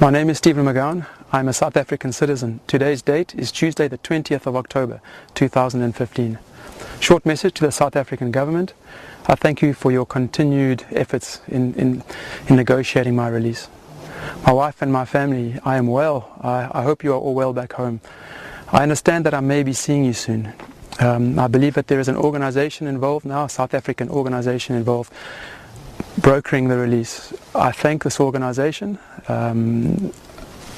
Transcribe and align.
My 0.00 0.08
name 0.08 0.30
is 0.30 0.38
Stephen 0.38 0.64
McGown. 0.64 1.04
I'm 1.30 1.46
a 1.46 1.52
South 1.52 1.76
African 1.76 2.10
citizen. 2.10 2.60
Today's 2.66 3.02
date 3.02 3.34
is 3.34 3.52
Tuesday, 3.52 3.86
the 3.86 3.98
20th 3.98 4.46
of 4.46 4.56
October, 4.56 5.02
2015. 5.34 6.38
Short 7.00 7.26
message 7.26 7.52
to 7.56 7.66
the 7.66 7.70
South 7.70 7.94
African 7.94 8.30
government. 8.30 8.72
I 9.26 9.34
thank 9.34 9.60
you 9.60 9.74
for 9.74 9.92
your 9.92 10.06
continued 10.06 10.86
efforts 10.90 11.42
in, 11.46 11.74
in, 11.74 12.02
in 12.48 12.56
negotiating 12.56 13.14
my 13.14 13.28
release. 13.28 13.68
My 14.46 14.52
wife 14.52 14.80
and 14.80 14.90
my 14.90 15.04
family, 15.04 15.60
I 15.66 15.76
am 15.76 15.86
well. 15.86 16.34
I, 16.40 16.80
I 16.80 16.82
hope 16.82 17.04
you 17.04 17.12
are 17.12 17.18
all 17.18 17.34
well 17.34 17.52
back 17.52 17.74
home. 17.74 18.00
I 18.72 18.82
understand 18.82 19.26
that 19.26 19.34
I 19.34 19.40
may 19.40 19.62
be 19.62 19.74
seeing 19.74 20.06
you 20.06 20.14
soon. 20.14 20.54
Um, 20.98 21.38
I 21.38 21.46
believe 21.46 21.74
that 21.74 21.88
there 21.88 22.00
is 22.00 22.08
an 22.08 22.16
organization 22.16 22.86
involved 22.86 23.26
now, 23.26 23.44
a 23.44 23.48
South 23.50 23.74
African 23.74 24.08
organization 24.08 24.76
involved, 24.76 25.12
brokering 26.18 26.68
the 26.68 26.76
release. 26.76 27.32
I 27.54 27.72
thank 27.72 28.04
this 28.04 28.20
organization. 28.20 28.98
Um, 29.28 30.12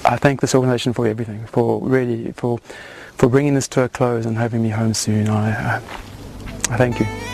I 0.05 0.17
thank 0.17 0.41
this 0.41 0.55
organization 0.55 0.93
for 0.93 1.07
everything, 1.07 1.47
for 1.47 1.81
really, 1.81 2.33
for, 2.33 2.59
for 3.17 3.29
bringing 3.29 3.55
this 3.55 3.69
to 3.69 3.83
a 3.83 3.89
close 3.89 4.27
and 4.27 4.37
having 4.37 4.63
me 4.63 4.71
home 4.71 4.95
soon. 4.95 5.29
I, 5.29 5.51
I, 5.51 5.77
I 5.77 6.77
thank 6.77 7.01
you. 7.01 7.32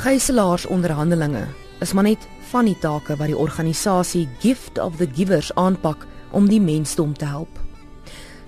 Gijslaersonderhandelinge 0.00 1.42
is 1.78 1.92
maar 1.92 2.06
net 2.06 2.22
van 2.48 2.64
die 2.64 2.76
take 2.80 3.18
wat 3.20 3.28
die 3.28 3.36
organisasie 3.36 4.22
Gift 4.40 4.78
of 4.80 4.96
the 4.96 5.04
Givers 5.12 5.50
aanpak 5.60 6.06
om 6.32 6.46
die 6.48 6.60
mensdom 6.60 7.12
te 7.12 7.26
help. 7.28 7.58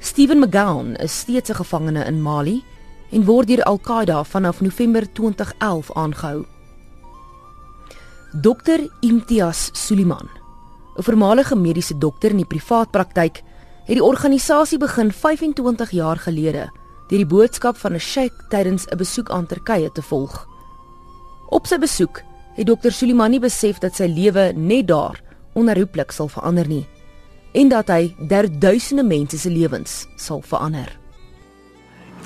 Steven 0.01 0.39
McGowan 0.41 0.95
is 0.97 1.19
steeds 1.19 1.51
'n 1.51 1.55
gevangene 1.61 2.05
in 2.05 2.23
Mali 2.23 2.65
en 3.11 3.25
word 3.25 3.49
deur 3.49 3.63
Al-Qaeda 3.63 4.25
vanaf 4.25 4.61
November 4.61 5.13
2011 5.13 5.93
aangehou. 5.93 6.45
Dr 8.41 8.81
Imtiaz 9.01 9.69
Suliman, 9.73 10.29
'n 10.97 11.03
voormalige 11.03 11.57
mediese 11.57 11.99
dokter 11.99 12.31
in 12.31 12.37
die 12.37 12.47
privaat 12.47 12.91
praktyk, 12.91 13.43
het 13.85 13.97
die 13.97 14.05
organisasie 14.05 14.79
begin 14.79 15.13
25 15.13 15.91
jaar 15.91 16.17
gelede 16.17 16.71
deur 17.09 17.19
die 17.19 17.27
boodskap 17.27 17.77
van 17.77 17.93
'n 17.93 18.01
sheik 18.01 18.33
tydens 18.49 18.87
'n 18.87 18.97
besoek 18.97 19.31
aan 19.31 19.47
Turkye 19.47 19.93
te 19.93 20.03
volg. 20.03 20.52
Op 21.53 21.67
sy 21.69 21.77
besoek 21.77 22.23
het 22.57 22.65
dokter 22.67 22.95
Sulimani 22.97 23.37
besef 23.41 23.77
dat 23.83 23.99
sy 23.99 24.07
lewe 24.09 24.53
net 24.57 24.87
daar 24.89 25.19
onherroepelik 25.53 26.13
sal 26.17 26.31
verander 26.33 26.69
nie 26.69 26.87
en 27.53 27.69
dat 27.69 27.91
hy 27.93 28.15
der 28.31 28.47
duisende 28.49 29.05
mense 29.05 29.37
se 29.37 29.51
lewens 29.53 30.07
sal 30.17 30.41
verander. 30.41 30.89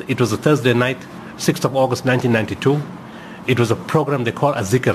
It 0.06 0.20
was 0.20 0.32
a 0.32 0.36
Thursday 0.36 0.74
night, 0.74 1.02
6th 1.38 1.64
of 1.66 1.74
August 1.74 2.04
1992. 2.04 2.78
It 3.50 3.58
was 3.58 3.72
a 3.72 3.76
program 3.90 4.22
they 4.22 4.32
call 4.32 4.54
a 4.54 4.62
zikr. 4.62 4.94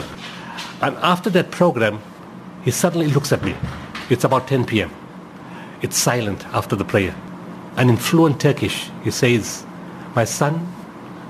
And 0.80 0.96
after 1.04 1.30
that 1.32 1.52
program, 1.52 2.00
he 2.64 2.72
suddenly 2.72 3.08
looks 3.08 3.34
at 3.34 3.44
me. 3.44 3.54
It's 4.10 4.24
about 4.24 4.48
10 4.48 4.66
p.m. 4.66 4.92
It's 5.82 5.98
silent 5.98 6.46
after 6.54 6.78
the 6.78 6.86
prayer. 6.86 7.16
And 7.76 7.90
in 7.90 7.98
fluent 7.98 8.40
Turkish, 8.40 8.90
he 9.04 9.12
says, 9.12 9.66
My 10.16 10.24
son, 10.24 10.66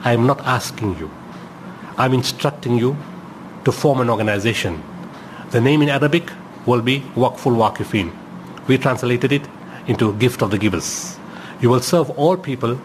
I 0.03 0.13
am 0.13 0.27
not 0.27 0.41
asking 0.45 0.99
you. 0.99 1.09
I'm 2.02 2.16
instructing 2.16 2.80
you 2.80 2.97
to 3.63 3.71
form 3.71 4.02
an 4.02 4.09
organization. 4.09 4.81
The 5.52 5.61
name 5.61 5.83
in 5.83 5.89
Arabic 5.89 6.31
will 6.66 6.81
be 6.81 7.02
Waqful 7.16 7.55
Waqifin. 7.61 8.11
We 8.67 8.80
translated 8.80 9.31
it 9.31 9.44
into 9.85 10.12
Gift 10.13 10.41
of 10.41 10.50
the 10.50 10.57
Givers. 10.57 11.19
You 11.62 11.69
will 11.69 11.79
serve 11.79 12.09
all 12.17 12.38
people 12.38 12.81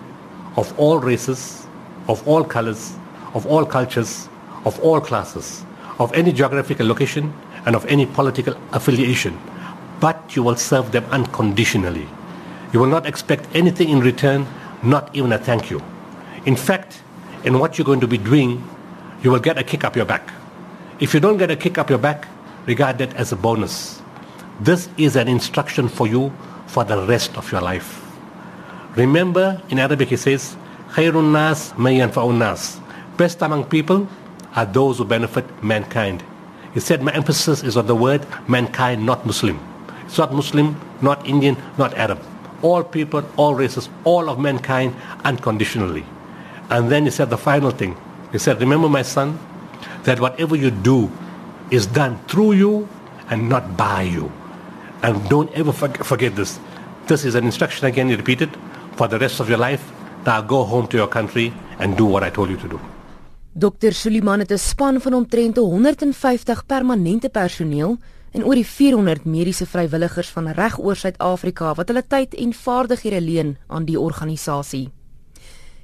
of 0.59 0.79
all 0.79 0.99
races, 0.99 1.67
of 2.09 2.29
all 2.29 2.45
colors, 2.45 2.95
of 3.33 3.47
all 3.47 3.65
cultures, 3.65 4.29
of 4.67 4.79
all 4.81 5.01
classes, 5.01 5.65
of 5.99 6.13
any 6.13 6.31
geographical 6.31 6.87
location, 6.87 7.33
and 7.65 7.75
of 7.75 7.87
any 7.87 8.05
political 8.05 8.55
affiliation. 8.73 9.41
But 9.99 10.37
you 10.37 10.43
will 10.43 10.57
serve 10.57 10.93
them 10.93 11.07
unconditionally. 11.07 12.07
You 12.75 12.81
will 12.81 12.93
not 12.99 13.07
expect 13.07 13.49
anything 13.55 13.89
in 13.89 14.01
return, 14.01 14.47
not 14.83 15.09
even 15.17 15.33
a 15.33 15.39
thank 15.39 15.71
you. 15.71 15.81
In 16.45 16.55
fact, 16.55 17.01
in 17.45 17.59
what 17.59 17.79
you're 17.79 17.87
going 17.87 18.01
to 18.01 18.07
be 18.07 18.19
doing 18.19 18.63
you 19.23 19.31
will 19.31 19.41
get 19.41 19.59
a 19.59 19.65
kick 19.65 19.85
up 19.85 19.97
your 19.97 20.05
back. 20.05 20.31
If 21.01 21.15
you 21.15 21.21
don't 21.21 21.37
get 21.37 21.51
a 21.51 21.57
kick 21.57 21.79
up 21.79 21.91
your 21.91 21.99
back, 21.99 22.27
regard 22.67 22.99
that 22.99 23.15
as 23.15 23.33
a 23.33 23.37
bonus. 23.37 24.03
This 24.61 24.89
is 24.97 25.17
an 25.17 25.29
instruction 25.29 25.89
for 25.89 26.07
you 26.07 26.33
for 26.67 26.85
the 26.85 27.07
rest 27.07 27.37
of 27.37 27.51
your 27.53 27.61
life. 27.61 28.03
Remember, 28.97 29.61
in 29.69 29.79
Arabic 29.79 30.13
it 30.13 30.19
says, 30.19 30.57
Khairun 30.91 31.33
nas 31.33 31.73
mayanfa'un 31.73 32.39
nas. 32.39 32.81
Best 33.17 33.43
among 33.43 33.65
people 33.65 34.09
are 34.55 34.65
those 34.65 34.99
who 34.99 35.05
benefit 35.05 35.45
mankind. 35.63 36.25
He 36.73 36.81
said, 36.81 37.03
my 37.03 37.13
emphasis 37.13 37.63
is 37.63 37.77
on 37.77 37.87
the 37.87 37.95
word 37.95 38.27
mankind, 38.49 39.05
not 39.05 39.25
Muslim. 39.27 39.61
It's 40.07 40.19
not 40.19 40.33
Muslim, 40.33 40.81
not 41.03 41.27
Indian, 41.27 41.57
not 41.79 41.95
Arab. 41.95 42.23
All 42.63 42.83
people, 42.83 43.23
all 43.37 43.55
races, 43.55 43.89
all 44.05 44.31
of 44.31 44.39
mankind 44.39 44.95
unconditionally. 45.25 46.05
And 46.71 46.91
then 46.91 47.05
he 47.05 47.11
said 47.11 47.31
the 47.31 47.39
final 47.39 47.71
thing. 47.71 47.97
He 48.37 48.41
said, 48.41 48.61
Remember, 48.61 48.87
my 48.87 49.01
son, 49.01 49.39
that 50.05 50.21
whatever 50.21 50.57
you 50.57 50.71
do 50.71 51.11
is 51.71 51.87
done 51.87 52.21
through 52.29 52.53
you 52.53 52.87
and 53.31 53.49
not 53.49 53.79
by 53.79 54.03
you. 54.03 54.31
And 55.03 55.27
don't 55.31 55.51
ever 55.57 55.73
forget 55.73 56.37
this. 56.37 56.61
This 57.07 57.25
is 57.25 57.35
an 57.35 57.45
instruction 57.45 57.87
again, 57.87 58.11
you 58.11 58.17
repeat 58.19 58.43
it 58.43 58.51
for 58.97 59.09
the 59.09 59.19
rest 59.19 59.41
of 59.41 59.49
your 59.49 59.57
life. 59.57 59.81
Now 60.27 60.43
go 60.43 60.65
home 60.65 60.87
to 60.89 60.99
your 60.99 61.09
country 61.09 61.51
and 61.79 61.97
do 61.97 62.05
what 62.05 62.23
I 62.23 62.29
told 62.29 62.51
you 62.51 62.59
to 62.59 62.69
do. 62.69 62.81
Dr. 63.55 63.93
Suliman 63.93 64.39
het 64.39 64.53
'n 64.53 64.59
span 64.59 65.01
van 65.01 65.15
omtrent 65.15 65.57
150 65.57 66.67
permanente 66.67 67.29
personeel 67.29 67.97
en 68.33 68.45
oor 68.45 68.55
die 68.55 68.67
400 68.67 69.25
mediese 69.25 69.67
vrywilligers 69.67 70.29
van 70.29 70.49
reg 70.49 70.79
oor 70.79 70.97
Suid-Afrika 70.97 71.75
wat 71.75 71.89
hulle 71.89 72.05
tyd 72.07 72.35
en 72.35 72.53
vaardighede 72.53 73.21
leen 73.21 73.57
aan 73.67 73.85
die 73.85 74.01
organisasie. 74.01 74.91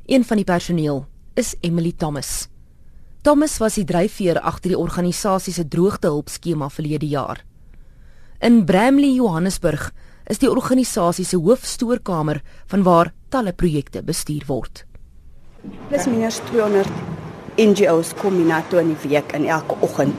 Een 0.07 0.25
van 0.25 0.37
die 0.37 0.45
personeel 0.45 1.07
is 1.35 1.57
Emily 1.63 1.93
Thomas. 1.93 2.49
Thomas 3.23 3.57
was 3.61 3.79
die 3.79 3.87
dryfveer 3.89 4.41
agter 4.43 4.75
die 4.75 4.79
organisasie 4.79 5.55
se 5.55 5.65
droogtehulp 5.65 6.29
skema 6.29 6.69
verlede 6.69 7.09
jaar. 7.09 7.41
In 8.43 8.65
Bramley, 8.67 9.15
Johannesburg, 9.15 9.93
is 10.29 10.43
die 10.43 10.51
organisasie 10.51 11.25
se 11.25 11.39
hoofstoorkamer 11.39 12.43
vanwaar 12.71 13.13
talle 13.31 13.55
projekte 13.57 14.03
bestuur 14.03 14.45
word. 14.49 14.85
Plus 15.89 16.07
minus 16.11 16.43
200 16.51 16.91
NGOs 17.63 18.13
kom 18.21 18.37
na 18.49 18.61
toe 18.69 18.83
in 18.83 18.93
die 18.93 19.09
week 19.09 19.33
in 19.37 19.47
elke 19.47 19.79
oggend. 19.81 20.17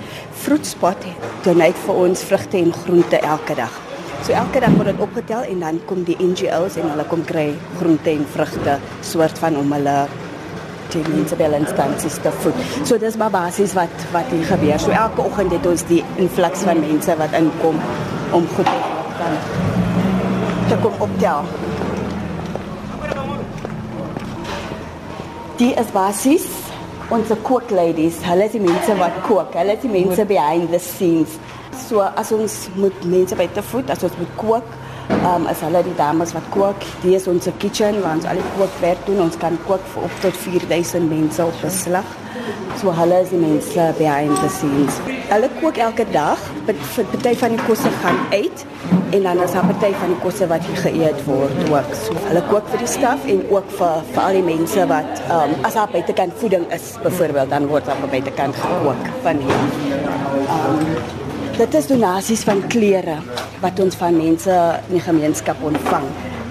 Doen 1.44 1.62
hy 1.62 1.72
vir 1.86 1.96
ons 2.08 2.26
vrugte 2.30 2.58
en 2.58 2.74
groente 2.74 3.20
elke 3.20 3.58
dag. 3.60 3.82
So 4.24 4.32
elke 4.32 4.62
dag 4.64 4.72
word 4.80 4.94
dit 4.94 5.02
opgetel 5.04 5.50
en 5.52 5.60
dan 5.60 5.82
kom 5.86 6.06
die 6.08 6.16
NGOs 6.16 6.78
en 6.80 6.94
hulle 6.94 7.06
kom 7.12 7.26
kry 7.28 7.50
groente 7.82 8.14
en 8.14 8.24
vrugte 8.38 8.78
soort 9.04 9.42
van 9.44 9.60
om 9.60 9.74
hulle 9.76 9.98
die 10.94 11.04
mense 11.14 11.38
by 11.40 11.50
instansies 11.58 12.18
te 12.24 12.32
voed. 12.44 12.64
So 12.88 12.98
dis 13.02 13.18
maar 13.20 13.34
basies 13.34 13.76
wat 13.78 14.08
wat 14.16 14.32
hier 14.34 14.46
gebeur. 14.50 14.80
So 14.80 14.96
elke 14.96 15.26
oggend 15.26 15.56
het 15.56 15.66
ons 15.70 15.86
die 15.90 16.02
influx 16.22 16.66
van 16.68 16.82
mense 16.84 17.18
wat 17.22 17.38
inkom 17.40 17.80
om 18.32 18.48
goed 18.56 18.74
kan 19.20 19.38
te 20.70 20.78
kom 20.82 20.94
optel. 21.08 21.48
Die 25.62 25.74
is 25.80 25.92
basies 25.94 26.48
ons 27.14 27.34
cook 27.44 27.70
ladies. 27.72 28.22
Hulle 28.26 28.48
is 28.48 28.56
die 28.56 28.64
mense 28.64 28.96
wat 28.98 29.18
kook. 29.28 29.54
Hulle 29.58 29.76
is 29.78 29.84
die 29.84 29.92
mense 29.92 30.26
behind 30.26 30.72
the 30.74 30.80
scenes. 30.82 31.38
So 31.86 32.02
as 32.02 32.32
ons 32.34 32.56
moet 32.80 33.06
mense 33.10 33.38
by 33.38 33.48
te 33.54 33.62
voed, 33.70 33.92
as 33.94 34.04
ons 34.06 34.16
moet 34.18 34.34
kook, 34.40 34.78
Um 35.10 35.48
as 35.48 35.62
hulle 35.64 35.84
die 35.84 35.96
dames 35.96 36.34
wat 36.36 36.46
kook, 36.52 36.84
dis 37.04 37.22
is 37.22 37.28
ons 37.32 37.48
kitchen 37.60 38.02
waar 38.04 38.18
ons 38.18 38.28
al 38.28 38.40
die 38.40 38.52
kookwerk 38.58 39.06
doen. 39.08 39.22
Ons 39.28 39.38
kan 39.40 39.58
kook 39.68 39.84
vir 39.94 40.08
op 40.08 40.20
tot 40.24 40.38
4000 40.46 41.10
mense 41.10 41.46
op 41.46 41.64
'n 41.64 41.72
slag. 41.72 42.10
So 42.82 42.92
hulle 42.92 43.22
is 43.24 43.30
die 43.30 43.40
mense 43.40 43.94
behind 43.98 44.36
the 44.42 44.50
scenes. 44.50 44.96
Hulle 45.30 45.50
kook 45.62 45.78
elke 45.78 46.06
dag. 46.12 46.40
Vir 46.66 47.06
party 47.12 47.36
van 47.36 47.56
die 47.56 47.64
kosse 47.68 47.90
gaan 48.02 48.20
uit 48.32 48.66
en 49.14 49.24
dan 49.24 49.42
is 49.44 49.52
daar 49.52 49.66
party 49.66 49.94
van 50.02 50.14
die 50.14 50.20
kosse 50.24 50.48
wat 50.48 50.66
hier 50.68 50.78
geëet 50.86 51.26
word 51.26 51.70
ook. 51.70 51.94
So 51.94 52.18
hulle 52.28 52.44
kook 52.50 52.68
vir 52.74 52.84
die 52.84 52.88
staf 52.88 53.26
en 53.26 53.44
ook 53.50 53.72
vir 53.78 54.04
vir 54.14 54.22
al 54.24 54.40
die 54.40 54.46
mense 54.50 54.88
wat 54.88 55.24
um 55.38 55.56
as 55.64 55.74
daar 55.80 55.92
buitekant 55.92 56.34
voeding 56.42 56.66
is, 56.72 56.94
byvoorbeeld 57.04 57.50
dan 57.50 57.68
word 57.68 57.86
daar 57.86 58.08
buitekant 58.10 58.56
gekook 58.56 59.12
van 59.24 59.38
hier. 59.38 59.62
Um 60.58 61.03
Dit 61.54 61.74
is 61.78 61.86
donasies 61.86 62.42
van 62.48 62.64
klere 62.68 63.20
wat 63.62 63.78
ons 63.80 63.96
van 63.96 64.16
mense 64.18 64.54
in 64.88 64.96
die 64.98 65.04
gemeenskap 65.06 65.62
ontvang. 65.62 66.08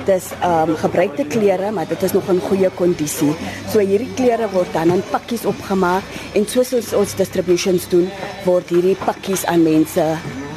dis 0.06 0.28
ehm 0.40 0.70
um, 0.70 0.76
gebruikte 0.76 1.24
klere, 1.24 1.70
maar 1.70 1.86
dit 1.88 2.02
is 2.02 2.12
nog 2.12 2.28
in 2.28 2.40
goeie 2.40 2.70
kondisie. 2.74 3.34
So 3.70 3.78
hierdie 3.78 4.14
klere 4.14 4.48
word 4.50 4.72
dan 4.74 4.90
in 4.90 5.02
pakkies 5.10 5.44
opgemaak 5.46 6.02
en 6.34 6.46
soos 6.48 6.72
ons 6.72 6.92
ons 6.92 7.14
distributions 7.16 7.88
doen, 7.88 8.08
word 8.44 8.70
hierdie 8.74 8.96
pakkies 9.04 9.44
aan 9.46 9.62
mense 9.62 10.06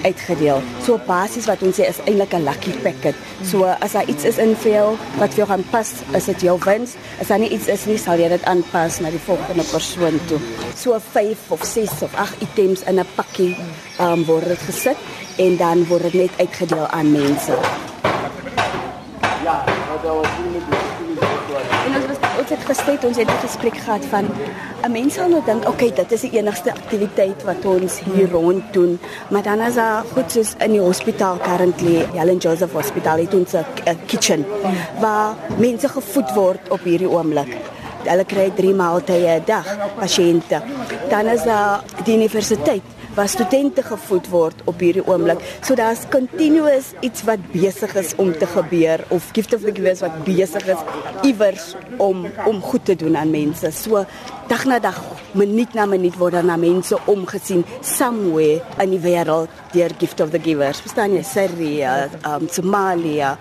uitgedeel. 0.05 0.61
So 0.85 0.99
basies 1.07 1.47
wat 1.49 1.63
ons 1.65 1.79
sê 1.79 1.89
is 1.89 2.01
eintlik 2.05 2.33
'n 2.33 2.45
lucky 2.45 2.73
packet. 2.85 3.15
So 3.43 3.65
as 3.65 3.91
daar 3.93 4.07
iets 4.07 4.23
is 4.23 4.37
in 4.37 4.55
vir 4.55 4.71
jou 4.71 4.97
wat 5.19 5.33
vir 5.33 5.37
jou 5.43 5.47
gaan 5.47 5.65
pas, 5.71 5.93
is 6.13 6.25
dit 6.25 6.41
jou 6.41 6.57
wens. 6.65 6.95
As 7.21 7.27
daar 7.27 7.39
nie 7.39 7.49
iets 7.49 7.67
is 7.67 7.85
nie, 7.85 7.97
sal 7.97 8.19
jy 8.19 8.29
dit 8.29 8.45
aanpas 8.45 8.99
na 8.99 9.09
die 9.09 9.25
volgende 9.25 9.63
persoon 9.63 10.19
toe. 10.27 10.39
So 10.75 10.99
5 10.99 11.37
of 11.49 11.63
6 11.63 12.01
of 12.01 12.15
8 12.15 12.41
items 12.41 12.83
in 12.83 12.99
'n 12.99 13.07
pakkie 13.15 13.57
um, 13.99 14.25
word 14.25 14.47
dit 14.47 14.59
gesit 14.59 14.97
en 15.37 15.57
dan 15.57 15.85
word 15.87 16.03
dit 16.03 16.13
net 16.13 16.31
uitgedeel 16.37 16.87
aan 16.87 17.11
mense. 17.11 17.53
Ja, 19.43 19.63
nou 19.65 20.01
dat 20.01 20.15
was 20.15 20.74
ons 22.45 22.53
het 22.53 22.65
gestel 22.69 23.07
ons 23.07 23.17
het 23.17 23.29
'n 23.29 23.41
gesprek 23.41 23.77
gehad 23.77 24.05
van 24.05 24.25
'n 24.85 24.91
mens 24.91 25.13
sal 25.13 25.29
nou 25.29 25.41
dink 25.45 25.67
okay 25.67 25.91
dit 25.93 26.11
is 26.11 26.21
die 26.21 26.37
enigste 26.37 26.71
aktiwiteit 26.71 27.43
wat 27.43 27.65
ons 27.65 27.99
hier 27.99 28.29
rond 28.31 28.63
doen. 28.73 28.99
Maar 29.29 29.43
dan 29.43 29.59
as 29.59 29.75
daar 29.75 30.03
goed 30.13 30.31
soos 30.31 30.53
in 30.59 30.71
die 30.71 30.79
hospitaal 30.79 31.37
currently 31.37 32.05
Helen 32.13 32.37
Joseph 32.37 32.71
Hospital 32.71 33.17
het 33.17 33.33
ons 33.33 33.53
'n 33.53 33.97
kitchen 34.05 34.45
waar 34.99 35.35
mense 35.57 35.87
gevoed 35.87 36.33
word 36.33 36.69
op 36.69 36.83
hierdie 36.83 37.09
oomblik. 37.09 37.57
Hulle 38.03 38.25
kry 38.25 38.51
3 38.55 38.73
maaltye 38.73 39.39
'n 39.39 39.43
dag 39.45 39.65
pasiënte. 39.99 40.61
Dan 41.09 41.25
is 41.27 41.43
daar 41.43 41.83
die 42.03 42.15
universiteit 42.15 42.94
waar 43.15 43.29
studente 43.29 43.83
gevoed 43.83 44.27
word 44.29 44.61
op 44.63 44.79
hierdie 44.79 45.05
oomblik. 45.07 45.39
So 45.63 45.75
daar's 45.75 46.03
continuous 46.11 46.91
iets 46.99 47.23
wat 47.23 47.39
besig 47.51 47.95
is 47.95 48.13
om 48.15 48.33
te 48.37 48.47
gebeur 48.47 49.05
of 49.07 49.29
gift 49.31 49.53
of 49.55 49.61
the 49.61 49.73
givers 49.73 50.03
wat 50.03 50.23
besig 50.27 50.67
is 50.67 50.81
iewers 51.23 51.73
om 51.97 52.27
om 52.45 52.61
goed 52.61 52.85
te 52.85 52.95
doen 52.95 53.17
aan 53.17 53.31
mense. 53.31 53.71
So 53.71 54.05
dag 54.47 54.65
na 54.65 54.79
dag, 54.79 54.99
minuut 55.35 55.73
na 55.75 55.85
minuut 55.85 56.15
word 56.17 56.37
daar 56.37 56.45
na 56.47 56.57
mense 56.57 56.97
omgesien 57.11 57.63
somewhere 57.81 58.61
in 58.83 58.95
die 58.95 58.99
wêreld 59.03 59.51
deur 59.73 59.91
gift 59.99 60.21
of 60.23 60.31
the 60.31 60.39
givers. 60.39 60.79
Verstaan 60.83 61.15
jy? 61.15 61.23
Syria, 61.27 62.09
um, 62.27 62.47
Somalia, 62.51 63.35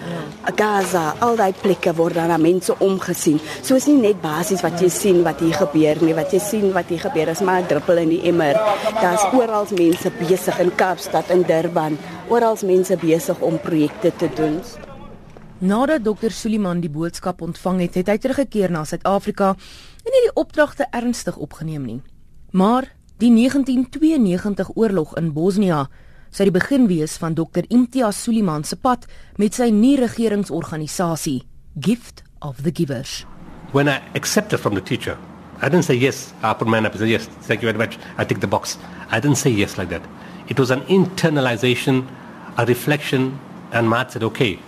Gaza, 0.55 1.15
al 1.25 1.39
daai 1.39 1.53
plekke 1.63 1.95
word 1.97 2.19
daar 2.19 2.33
na 2.33 2.39
mense 2.39 2.75
omgesien. 2.83 3.41
So 3.63 3.79
is 3.79 3.87
nie 3.91 4.01
net 4.01 4.23
basies 4.23 4.65
wat 4.65 4.81
jy 4.83 4.91
sien 4.93 5.23
wat 5.27 5.43
hier 5.45 5.55
gebeur 5.65 6.03
nie, 6.05 6.15
wat 6.17 6.35
jy 6.35 6.43
sien 6.43 6.73
wat 6.75 6.91
hier 6.91 7.03
gebeur 7.07 7.31
is 7.35 7.43
maar 7.43 7.63
'n 7.63 7.69
druppel 7.71 8.03
in 8.05 8.09
die 8.09 8.23
emmer. 8.31 8.55
Daar's 9.01 9.25
oral 9.33 9.67
mense 9.71 10.11
besig 10.19 10.59
in 10.59 10.75
Kaapstad 10.75 11.31
en 11.31 11.43
Durban, 11.43 11.99
oral 12.29 12.57
mense 12.65 12.97
besig 12.97 13.39
om 13.41 13.59
projekte 13.59 14.13
te 14.17 14.29
doen. 14.35 14.61
Nadat 15.59 16.05
Dr. 16.05 16.31
Suliman 16.31 16.81
die 16.81 16.91
boodskap 16.91 17.41
ontvang 17.41 17.81
het, 17.81 17.95
het 17.95 18.09
hy 18.11 18.19
teruggekeer 18.19 18.73
na 18.75 18.83
Suid-Afrika 18.85 19.55
en 20.05 20.13
nie 20.15 20.25
die 20.27 20.37
opdragte 20.41 20.87
ernstig 20.93 21.37
opgeneem 21.37 21.85
nie. 21.89 22.01
Maar 22.53 22.89
die 23.19 23.31
1992 23.33 24.77
oorlog 24.77 25.17
in 25.17 25.33
Bosnië 25.33 25.87
sou 26.35 26.47
die 26.49 26.55
begin 26.55 26.89
wees 26.91 27.17
van 27.23 27.35
Dr. 27.35 27.65
Imtiaz 27.69 28.23
Suliman 28.23 28.65
se 28.65 28.77
pad 28.77 29.07
met 29.39 29.55
sy 29.55 29.71
nuwe 29.71 30.05
regeringsorganisasie 30.09 31.45
Gift 31.81 32.23
of 32.41 32.63
the 32.63 32.73
Givers. 32.75 33.25
When 33.73 33.89
I 33.89 34.01
accepted 34.15 34.61
from 34.61 34.75
the 34.75 34.83
teacher, 34.83 35.17
I 35.63 35.69
didn't 35.69 35.85
say 35.85 35.97
yes. 35.97 36.33
I 36.43 36.53
put 36.55 36.69
my 36.69 36.77
hand 36.77 36.87
up 36.87 36.93
and 36.93 37.01
said 37.01 37.09
yes. 37.09 37.27
Thank 37.47 37.63
you 37.63 37.73
very 37.73 37.79
much. 37.79 37.99
I 38.19 38.25
tick 38.25 38.41
the 38.41 38.47
box. 38.47 38.79
I 39.11 39.21
didn't 39.21 39.39
say 39.39 39.51
yes 39.51 39.79
like 39.79 39.89
that. 39.91 40.03
It 40.49 40.59
was 40.59 40.71
an 40.71 40.83
internalization, 40.83 42.07
a 42.59 42.67
reflection, 42.67 43.39
and 43.73 43.89
Matt 43.89 44.13
said, 44.13 44.23
okay, 44.23 44.59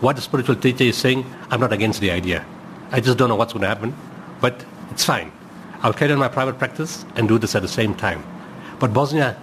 what 0.00 0.16
the 0.16 0.22
spiritual 0.22 0.56
teacher 0.56 0.84
is 0.84 0.96
saying, 0.96 1.24
I'm 1.50 1.60
not 1.60 1.72
against 1.72 2.00
the 2.00 2.10
idea. 2.10 2.44
I 2.90 3.00
just 3.00 3.18
don't 3.18 3.28
know 3.28 3.36
what's 3.36 3.52
going 3.52 3.62
to 3.62 3.68
happen, 3.68 3.94
but 4.40 4.64
it's 4.92 5.04
fine. 5.04 5.32
I'll 5.82 5.94
carry 5.94 6.12
on 6.12 6.18
my 6.18 6.28
private 6.28 6.58
practice 6.58 7.06
and 7.16 7.26
do 7.26 7.38
this 7.38 7.54
at 7.54 7.62
the 7.62 7.68
same 7.68 7.94
time. 7.94 8.22
But 8.78 8.92
Bosnia 8.92 9.36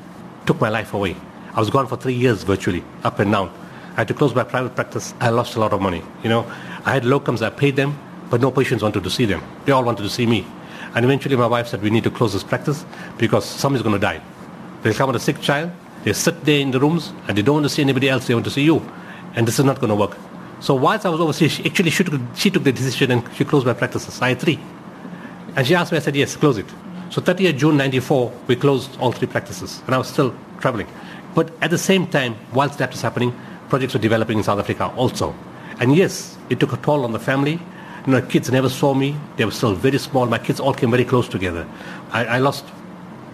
took 0.45 0.61
my 0.61 0.69
life 0.69 0.93
away. 0.93 1.15
I 1.55 1.59
was 1.59 1.71
gone 1.71 1.87
for 1.87 1.97
three 1.97 2.13
years 2.13 2.43
virtually, 2.43 2.83
up 3.03 3.17
and 3.17 3.31
down. 3.31 3.49
I 3.93 4.01
had 4.01 4.07
to 4.09 4.13
close 4.13 4.35
my 4.35 4.43
private 4.43 4.75
practice. 4.75 5.15
I 5.19 5.29
lost 5.29 5.55
a 5.55 5.59
lot 5.59 5.73
of 5.73 5.81
money. 5.81 6.03
You 6.23 6.29
know, 6.29 6.45
I 6.85 6.93
had 6.93 7.03
locums, 7.03 7.41
I 7.41 7.49
paid 7.49 7.75
them, 7.75 7.97
but 8.29 8.41
no 8.41 8.51
patients 8.51 8.83
wanted 8.83 9.03
to 9.03 9.09
see 9.09 9.25
them. 9.25 9.41
They 9.65 9.71
all 9.71 9.83
wanted 9.83 10.03
to 10.03 10.09
see 10.09 10.27
me. 10.27 10.45
And 10.93 11.03
eventually 11.03 11.35
my 11.35 11.47
wife 11.47 11.67
said, 11.67 11.81
we 11.81 11.89
need 11.89 12.03
to 12.03 12.11
close 12.11 12.33
this 12.33 12.43
practice 12.43 12.85
because 13.17 13.43
somebody's 13.43 13.83
going 13.83 13.95
to 13.95 13.99
die. 13.99 14.21
They'll 14.83 14.93
come 14.93 15.07
with 15.07 15.15
a 15.15 15.19
sick 15.19 15.41
child, 15.41 15.71
they 16.03 16.13
sit 16.13 16.45
there 16.45 16.59
in 16.59 16.71
the 16.71 16.79
rooms, 16.79 17.11
and 17.27 17.35
they 17.37 17.41
don't 17.41 17.55
want 17.55 17.65
to 17.65 17.69
see 17.69 17.81
anybody 17.81 18.07
else, 18.07 18.27
they 18.27 18.35
want 18.35 18.45
to 18.45 18.51
see 18.51 18.63
you. 18.63 18.87
And 19.33 19.47
this 19.47 19.57
is 19.57 19.65
not 19.65 19.79
going 19.79 19.89
to 19.89 19.95
work. 19.95 20.15
So 20.61 20.75
whilst 20.75 21.05
I 21.05 21.09
was 21.09 21.19
overseas, 21.19 21.53
she 21.53 21.65
actually 21.65 21.89
she 21.89 22.03
took, 22.03 22.21
she 22.35 22.51
took 22.51 22.63
the 22.63 22.71
decision 22.71 23.11
and 23.11 23.35
she 23.35 23.45
closed 23.45 23.65
my 23.65 23.73
practices. 23.73 24.21
I 24.21 24.29
had 24.29 24.39
three. 24.39 24.59
And 25.55 25.65
she 25.65 25.75
asked 25.75 25.91
me, 25.91 25.97
I 25.97 26.01
said, 26.01 26.15
yes, 26.15 26.35
close 26.35 26.57
it. 26.57 26.65
So 27.09 27.21
30th 27.21 27.57
June 27.57 27.77
94, 27.77 28.31
we 28.47 28.55
closed 28.55 28.97
all 28.99 29.11
three 29.11 29.27
practices. 29.27 29.81
And 29.85 29.95
I 29.95 29.97
was 29.97 30.07
still 30.07 30.35
traveling. 30.59 30.87
But 31.35 31.51
at 31.61 31.69
the 31.71 31.77
same 31.77 32.07
time, 32.07 32.35
whilst 32.53 32.77
that 32.79 32.91
was 32.91 33.01
happening, 33.01 33.37
projects 33.69 33.93
were 33.93 33.99
developing 33.99 34.37
in 34.37 34.43
South 34.43 34.59
Africa 34.59 34.93
also. 34.95 35.35
And 35.79 35.95
yes, 35.95 36.37
it 36.49 36.59
took 36.59 36.73
a 36.73 36.77
toll 36.77 37.03
on 37.03 37.11
the 37.11 37.19
family. 37.19 37.59
You 38.05 38.13
know, 38.13 38.21
kids 38.21 38.51
never 38.51 38.69
saw 38.69 38.93
me. 38.93 39.15
They 39.37 39.45
were 39.45 39.51
still 39.51 39.73
very 39.73 39.97
small. 39.97 40.25
My 40.25 40.37
kids 40.37 40.59
all 40.59 40.73
came 40.73 40.91
very 40.91 41.05
close 41.05 41.27
together. 41.27 41.67
I, 42.11 42.25
I 42.25 42.37
lost 42.39 42.65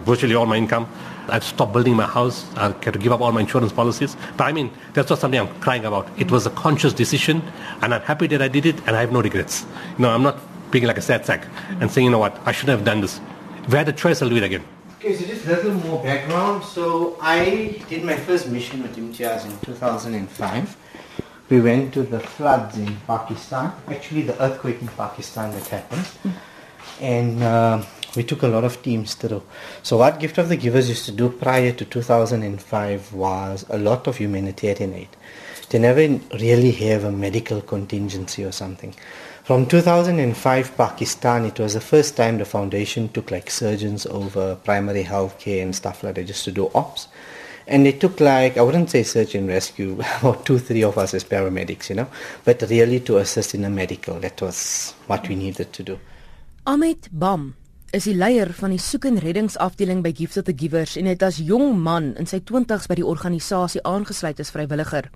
virtually 0.04 0.34
all 0.34 0.46
my 0.46 0.56
income. 0.56 0.88
I've 1.28 1.44
stopped 1.44 1.72
building 1.72 1.94
my 1.94 2.06
house. 2.06 2.46
I 2.56 2.68
had 2.68 2.92
to 2.92 2.98
give 2.98 3.12
up 3.12 3.20
all 3.20 3.32
my 3.32 3.40
insurance 3.40 3.72
policies. 3.72 4.16
But 4.36 4.44
I 4.44 4.52
mean, 4.52 4.70
that's 4.94 5.10
not 5.10 5.18
something 5.18 5.40
I'm 5.40 5.60
crying 5.60 5.84
about. 5.84 6.08
It 6.18 6.30
was 6.30 6.46
a 6.46 6.50
conscious 6.50 6.92
decision, 6.92 7.42
and 7.82 7.92
I'm 7.92 8.02
happy 8.02 8.28
that 8.28 8.40
I 8.40 8.48
did 8.48 8.64
it, 8.64 8.76
and 8.86 8.90
I 8.94 9.00
have 9.00 9.12
no 9.12 9.20
regrets. 9.20 9.66
You 9.98 10.02
know, 10.02 10.10
I'm 10.10 10.22
not 10.22 10.38
being 10.76 10.86
like 10.86 10.98
a 10.98 11.08
sad 11.10 11.24
sack 11.24 11.42
and 11.80 11.90
saying, 11.90 12.04
you 12.04 12.10
know 12.10 12.18
what, 12.18 12.38
I 12.44 12.52
shouldn't 12.52 12.76
have 12.78 12.84
done 12.84 13.00
this. 13.00 13.18
If 13.66 13.72
I 13.72 13.78
had 13.78 13.88
a 13.88 13.98
choice, 14.04 14.20
I'll 14.20 14.28
do 14.28 14.36
it 14.36 14.42
again. 14.42 14.64
Okay, 14.98 15.14
so 15.16 15.24
just 15.24 15.46
a 15.46 15.48
little 15.48 15.74
more 15.86 16.02
background. 16.02 16.64
So 16.64 17.16
I 17.20 17.82
did 17.88 18.04
my 18.04 18.16
first 18.16 18.48
mission 18.48 18.82
with 18.82 18.94
Imtiaz 18.96 19.46
in 19.46 19.58
2005. 19.60 20.76
We 21.48 21.60
went 21.62 21.94
to 21.94 22.02
the 22.02 22.20
floods 22.20 22.76
in 22.76 22.94
Pakistan, 23.06 23.72
actually 23.88 24.22
the 24.22 24.36
earthquake 24.42 24.82
in 24.82 24.88
Pakistan 24.88 25.50
that 25.52 25.66
happened. 25.68 26.06
And 27.00 27.42
uh, 27.42 27.82
we 28.16 28.22
took 28.24 28.42
a 28.42 28.48
lot 28.48 28.64
of 28.64 28.82
teams 28.82 29.14
through. 29.14 29.42
So 29.82 29.96
what 29.96 30.20
Gift 30.20 30.36
of 30.38 30.48
the 30.50 30.56
Givers 30.56 30.88
used 30.90 31.06
to 31.06 31.12
do 31.12 31.30
prior 31.30 31.72
to 31.72 31.84
2005 31.84 33.12
was 33.14 33.64
a 33.70 33.78
lot 33.78 34.06
of 34.06 34.16
humanitarian 34.16 34.92
aid. 34.92 35.08
They 35.76 35.82
never 35.82 36.18
really 36.40 36.70
have 36.88 37.04
a 37.04 37.12
medical 37.12 37.60
contingency 37.60 38.42
or 38.42 38.50
something. 38.50 38.94
From 39.44 39.66
2005 39.66 40.74
Pakistan, 40.74 41.44
it 41.44 41.60
was 41.60 41.74
the 41.74 41.82
first 41.82 42.16
time 42.16 42.38
the 42.38 42.46
foundation 42.46 43.10
took 43.10 43.30
like 43.30 43.50
surgeons 43.50 44.06
over 44.06 44.56
primary 44.56 45.02
health 45.02 45.38
care 45.38 45.62
and 45.62 45.76
stuff 45.76 46.02
like 46.02 46.14
that 46.14 46.24
just 46.24 46.46
to 46.46 46.50
do 46.50 46.70
ops. 46.74 47.08
And 47.66 47.84
they 47.84 47.92
took 47.92 48.20
like, 48.20 48.56
I 48.56 48.62
wouldn't 48.62 48.88
say 48.88 49.02
search 49.02 49.34
and 49.34 49.48
rescue, 49.48 50.00
about 50.20 50.46
two, 50.46 50.58
three 50.58 50.82
of 50.82 50.96
us 50.96 51.12
as 51.12 51.24
paramedics, 51.24 51.90
you 51.90 51.96
know, 51.96 52.08
but 52.42 52.62
really 52.70 53.00
to 53.00 53.18
assist 53.18 53.54
in 53.54 53.60
the 53.60 53.68
medical. 53.68 54.18
That 54.18 54.40
was 54.40 54.94
what 55.08 55.28
we 55.28 55.34
needed 55.34 55.74
to 55.74 55.82
do. 55.82 55.98
Ahmed 56.64 57.10
Bham 57.12 57.54
is 57.92 58.08
die 58.08 58.16
leier 58.16 58.54
van 58.56 58.72
die 58.72 58.80
soek 58.80 59.04
en 59.12 59.20
reddingsafdeling 59.20 60.00
by 60.00 60.14
Gift 60.16 60.40
of 60.40 60.48
the 60.48 60.56
Givers 60.56 60.96
en 60.96 61.12
het 61.12 61.20
as 61.22 61.36
jong 61.36 61.76
man 61.76 62.14
in 62.16 62.24
sy 62.24 62.40
20's 62.40 62.88
by 62.88 62.96
die 62.96 63.04
organisasie 63.04 63.84
aangesluit 63.84 64.40
as 64.40 64.56
vrywilliger. 64.56 65.12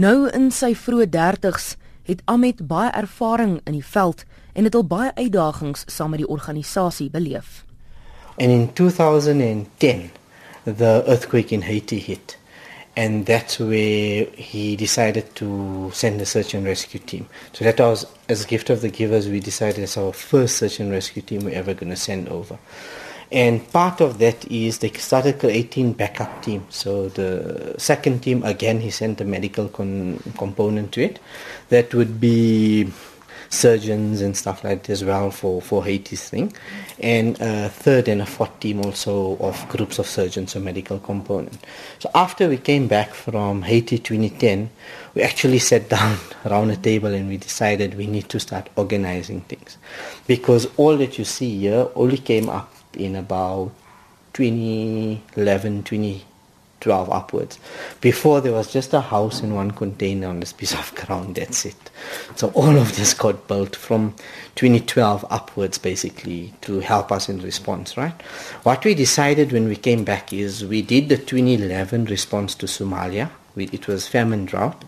Nou 0.00 0.30
in 0.32 0.48
sy 0.54 0.70
vroeë 0.78 1.10
30's 1.12 1.74
het 2.08 2.20
Ahmed 2.30 2.62
baie 2.70 2.88
ervaring 2.96 3.58
in 3.68 3.74
die 3.76 3.84
veld 3.84 4.22
en 4.56 4.64
het 4.64 4.76
al 4.78 4.86
baie 4.88 5.10
uitdagings 5.18 5.82
saam 5.92 6.14
met 6.14 6.22
die 6.22 6.30
organisasie 6.30 7.10
beleef. 7.12 7.64
And 8.38 8.48
in 8.48 8.72
2010, 8.72 10.10
the 10.64 11.02
earthquake 11.06 11.52
in 11.52 11.66
Haiti 11.68 12.00
hit. 12.00 12.40
and 12.96 13.24
that's 13.24 13.58
where 13.58 14.24
he 14.36 14.76
decided 14.76 15.34
to 15.36 15.90
send 15.94 16.20
a 16.20 16.26
search 16.26 16.54
and 16.54 16.66
rescue 16.66 17.00
team. 17.00 17.28
So 17.52 17.64
that 17.64 17.78
was, 17.78 18.04
as 18.28 18.44
a 18.44 18.46
gift 18.46 18.68
of 18.68 18.80
the 18.80 18.90
givers, 18.90 19.28
we 19.28 19.40
decided 19.40 19.78
it's 19.78 19.96
our 19.96 20.12
first 20.12 20.56
search 20.56 20.80
and 20.80 20.90
rescue 20.90 21.22
team 21.22 21.44
we're 21.44 21.54
ever 21.54 21.72
going 21.72 21.90
to 21.90 21.96
send 21.96 22.28
over. 22.28 22.58
And 23.32 23.70
part 23.72 24.00
of 24.00 24.18
that 24.18 24.50
is 24.50 24.78
they 24.78 24.90
started 24.90 25.38
creating 25.38 25.92
backup 25.92 26.42
team. 26.42 26.66
So 26.68 27.08
the 27.08 27.74
second 27.78 28.22
team, 28.22 28.42
again, 28.42 28.80
he 28.80 28.90
sent 28.90 29.20
a 29.20 29.24
medical 29.24 29.68
con- 29.68 30.20
component 30.36 30.92
to 30.92 31.02
it. 31.02 31.20
That 31.68 31.94
would 31.94 32.20
be 32.20 32.92
surgeons 33.50 34.20
and 34.20 34.36
stuff 34.36 34.62
like 34.64 34.84
that 34.84 34.90
as 34.90 35.04
well 35.04 35.30
for, 35.30 35.60
for 35.60 35.84
Haiti's 35.84 36.28
thing. 36.28 36.52
And 37.00 37.40
a 37.40 37.68
third 37.68 38.08
and 38.08 38.22
a 38.22 38.26
fourth 38.26 38.58
team 38.60 38.80
also 38.80 39.36
of 39.38 39.68
groups 39.68 39.98
of 39.98 40.06
surgeons, 40.06 40.56
a 40.56 40.60
medical 40.60 40.98
component. 40.98 41.58
So 41.98 42.10
after 42.14 42.48
we 42.48 42.56
came 42.56 42.88
back 42.88 43.12
from 43.12 43.62
Haiti 43.62 43.98
2010, 43.98 44.70
we 45.14 45.22
actually 45.22 45.58
sat 45.58 45.88
down 45.96 46.18
around 46.46 46.70
a 46.70 46.76
table 46.76 47.12
and 47.12 47.28
we 47.28 47.36
decided 47.36 47.94
we 47.94 48.06
need 48.06 48.28
to 48.30 48.40
start 48.40 48.70
organizing 48.76 49.42
things. 49.42 49.78
Because 50.26 50.68
all 50.76 50.96
that 50.96 51.18
you 51.18 51.24
see 51.24 51.58
here 51.58 51.88
only 51.94 52.18
came 52.18 52.48
up 52.48 52.72
in 52.94 53.16
about 53.16 53.72
2011, 54.32 55.82
2012 55.82 57.10
upwards. 57.10 57.58
Before 58.00 58.40
there 58.40 58.52
was 58.52 58.72
just 58.72 58.92
a 58.92 59.00
house 59.00 59.40
and 59.40 59.54
one 59.54 59.70
container 59.72 60.28
on 60.28 60.40
this 60.40 60.52
piece 60.52 60.74
of 60.74 60.94
ground, 61.06 61.36
that's 61.36 61.64
it. 61.64 61.90
So 62.36 62.48
all 62.50 62.76
of 62.76 62.96
this 62.96 63.14
got 63.14 63.48
built 63.48 63.76
from 63.76 64.14
2012 64.54 65.24
upwards 65.30 65.78
basically 65.78 66.52
to 66.62 66.80
help 66.80 67.10
us 67.10 67.28
in 67.28 67.40
response, 67.40 67.96
right? 67.96 68.20
What 68.62 68.84
we 68.84 68.94
decided 68.94 69.52
when 69.52 69.68
we 69.68 69.76
came 69.76 70.04
back 70.04 70.32
is 70.32 70.64
we 70.64 70.82
did 70.82 71.08
the 71.08 71.16
2011 71.16 72.06
response 72.06 72.54
to 72.56 72.66
Somalia. 72.66 73.30
We, 73.56 73.64
it 73.66 73.88
was 73.88 74.06
famine 74.06 74.46
drought 74.46 74.84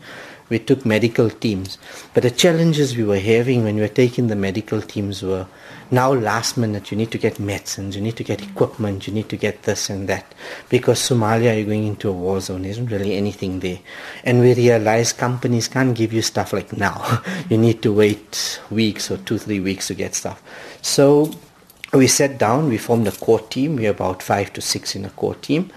we 0.53 0.59
took 0.59 0.85
medical 0.85 1.31
teams. 1.31 1.79
But 2.13 2.23
the 2.23 2.31
challenges 2.31 2.95
we 2.95 3.05
were 3.05 3.19
having 3.19 3.65
when 3.65 3.77
we 3.77 3.81
were 3.81 3.89
taking 3.89 4.27
the 4.27 4.37
medical 4.37 4.83
teams 4.83 5.23
were 5.23 5.47
now 5.91 6.13
last 6.13 6.59
minute 6.59 6.91
you 6.91 6.97
need 6.97 7.11
to 7.13 7.19
get 7.19 7.41
medicines, 7.41 7.97
you 7.97 8.03
need 8.03 8.17
to 8.19 8.25
get 8.25 8.43
equipment, 8.43 9.07
you 9.07 9.15
need 9.15 9.31
to 9.31 9.37
get 9.37 9.63
this 9.63 9.89
and 9.89 10.09
that. 10.11 10.27
Because 10.69 11.01
Somalia 11.01 11.57
you're 11.57 11.65
going 11.65 11.87
into 11.87 12.11
a 12.11 12.13
war 12.13 12.39
zone, 12.41 12.63
there 12.63 12.71
isn't 12.71 12.91
really 12.91 13.17
anything 13.17 13.61
there. 13.61 13.79
And 14.25 14.41
we 14.41 14.55
realized 14.55 15.17
companies 15.17 15.69
can't 15.69 15.97
give 15.97 16.13
you 16.13 16.21
stuff 16.21 16.53
like 16.53 16.77
now. 16.77 17.23
you 17.49 17.57
need 17.57 17.83
to 17.83 17.93
wait 17.93 18.61
weeks 18.71 19.11
or 19.11 19.17
two, 19.17 19.39
three 19.39 19.61
weeks 19.61 19.89
to 19.89 19.95
get 19.95 20.15
stuff. 20.15 20.43
So 20.83 21.33
we 21.95 22.07
sat 22.07 22.37
down, 22.39 22.69
we 22.69 22.77
formed 22.77 23.09
a 23.09 23.13
core 23.13 23.41
team, 23.41 23.77
we're 23.77 23.91
about 23.91 24.23
five 24.23 24.53
to 24.53 24.61
six 24.61 24.95
in 24.95 25.07
a 25.07 25.11
core 25.11 25.35
team 25.37 25.73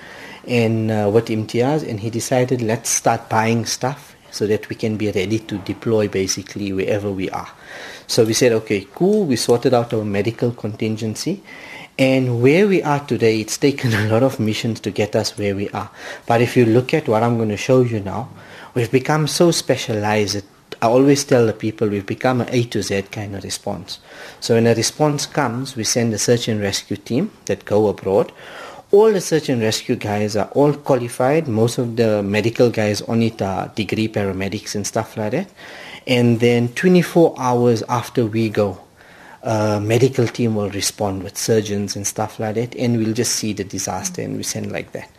and 0.47 0.91
uh, 0.91 1.09
with 1.11 1.27
Imtiaz 1.27 1.87
and 1.87 1.99
he 1.99 2.09
decided 2.09 2.61
let's 2.61 2.89
start 2.89 3.29
buying 3.29 3.65
stuff 3.65 4.14
so 4.35 4.45
that 4.45 4.67
we 4.67 4.75
can 4.75 4.97
be 4.97 5.09
ready 5.11 5.39
to 5.39 5.57
deploy 5.59 6.09
basically 6.09 6.73
wherever 6.73 7.09
we 7.09 7.29
are. 7.29 7.49
So 8.05 8.25
we 8.25 8.33
said, 8.33 8.51
okay, 8.51 8.85
cool, 8.93 9.25
we 9.25 9.37
sorted 9.37 9.73
out 9.73 9.93
our 9.93 10.03
medical 10.03 10.51
contingency. 10.51 11.41
And 11.97 12.41
where 12.41 12.67
we 12.67 12.83
are 12.83 12.99
today, 12.99 13.39
it's 13.39 13.57
taken 13.57 13.93
a 14.01 14.09
lot 14.09 14.23
of 14.23 14.37
missions 14.37 14.81
to 14.81 14.91
get 14.91 15.15
us 15.15 15.37
where 15.37 15.55
we 15.55 15.69
are. 15.69 15.89
But 16.27 16.41
if 16.41 16.57
you 16.57 16.65
look 16.65 16.93
at 16.93 17.07
what 17.07 17.23
I'm 17.23 17.37
going 17.37 17.55
to 17.55 17.57
show 17.57 17.81
you 17.81 18.01
now, 18.01 18.27
we've 18.73 18.91
become 18.91 19.27
so 19.27 19.51
specialized. 19.51 20.43
I 20.81 20.87
always 20.87 21.23
tell 21.23 21.45
the 21.45 21.53
people 21.53 21.87
we've 21.87 22.05
become 22.05 22.41
an 22.41 22.49
A 22.51 22.65
to 22.65 22.83
Z 22.83 23.03
kind 23.03 23.37
of 23.37 23.43
response. 23.45 23.99
So 24.41 24.55
when 24.55 24.67
a 24.67 24.75
response 24.75 25.25
comes, 25.25 25.77
we 25.77 25.85
send 25.85 26.13
a 26.13 26.17
search 26.17 26.49
and 26.49 26.59
rescue 26.59 26.97
team 26.97 27.31
that 27.45 27.63
go 27.63 27.87
abroad 27.87 28.33
all 28.95 29.11
the 29.11 29.21
search 29.21 29.49
and 29.49 29.61
rescue 29.61 29.95
guys 29.95 30.35
are 30.35 30.49
all 30.53 30.73
qualified. 30.73 31.47
Most 31.47 31.77
of 31.77 31.95
the 31.95 32.23
medical 32.23 32.69
guys 32.69 33.01
on 33.01 33.21
it 33.21 33.41
are 33.41 33.67
degree 33.69 34.07
paramedics 34.07 34.75
and 34.75 34.87
stuff 34.87 35.17
like 35.17 35.31
that. 35.31 35.49
And 36.07 36.39
then 36.39 36.69
24 36.69 37.35
hours 37.37 37.83
after 37.89 38.25
we 38.25 38.49
go, 38.49 38.79
medical 39.43 40.27
team 40.27 40.55
will 40.55 40.69
respond 40.71 41.23
with 41.23 41.37
surgeons 41.37 41.95
and 41.95 42.07
stuff 42.07 42.39
like 42.39 42.55
that, 42.55 42.75
and 42.75 42.97
we'll 42.97 43.13
just 43.13 43.33
see 43.33 43.53
the 43.53 43.63
disaster 43.63 44.21
and 44.21 44.37
we 44.37 44.43
send 44.43 44.71
like 44.71 44.91
that. 44.93 45.09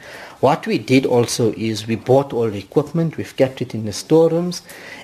What 0.41 0.67
we 0.67 0.77
did 0.77 1.07
also 1.07 1.53
is 1.53 1.87
we 1.87 1.97
bought 1.97 2.35
all 2.35 2.51
the 2.51 2.59
equipment, 2.59 3.17
we've 3.17 3.37
kept 3.37 3.63
it 3.63 3.75
in 3.75 3.87
the 3.87 3.93
storerooms. 3.93 4.61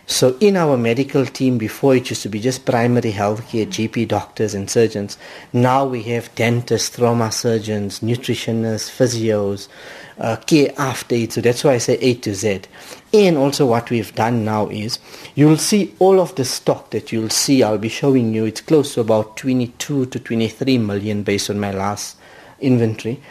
So 0.06 0.36
in 0.40 0.58
our 0.58 0.76
medical 0.76 1.24
team 1.24 1.56
before 1.56 1.96
it 1.96 2.10
used 2.10 2.22
to 2.22 2.28
be 2.28 2.38
just 2.38 2.66
primary 2.66 3.12
healthcare, 3.12 3.66
GP 3.66 4.08
doctors 4.08 4.52
and 4.52 4.68
surgeons. 4.68 5.16
Now 5.54 5.86
we 5.86 6.02
have 6.02 6.34
dentists, 6.34 6.96
trauma 6.96 7.32
surgeons, 7.32 8.00
nutritionists, 8.00 8.90
physios, 8.90 9.68
uh, 10.18 10.36
care 10.36 10.74
after 10.76 11.14
it. 11.14 11.32
So 11.32 11.40
that's 11.40 11.64
why 11.64 11.72
I 11.74 11.78
say 11.78 11.94
A 11.94 12.14
to 12.16 12.34
Z. 12.34 12.62
And 13.14 13.38
also 13.38 13.64
what 13.64 13.88
we've 13.90 14.14
done 14.14 14.44
now 14.44 14.68
is 14.68 14.98
you'll 15.34 15.56
see 15.56 15.94
all 15.98 16.20
of 16.20 16.34
the 16.34 16.44
stock 16.44 16.90
that 16.90 17.10
you'll 17.10 17.30
see. 17.30 17.62
I'll 17.62 17.78
be 17.78 17.88
showing 17.88 18.34
you. 18.34 18.44
It's 18.44 18.60
close 18.60 18.94
to 18.94 19.00
about 19.00 19.38
22 19.38 20.06
to 20.06 20.18
23 20.18 20.76
million 20.76 21.22
based 21.22 21.48
on 21.48 21.58
my 21.58 21.70
last 21.70 22.18
inventory. 22.60 23.22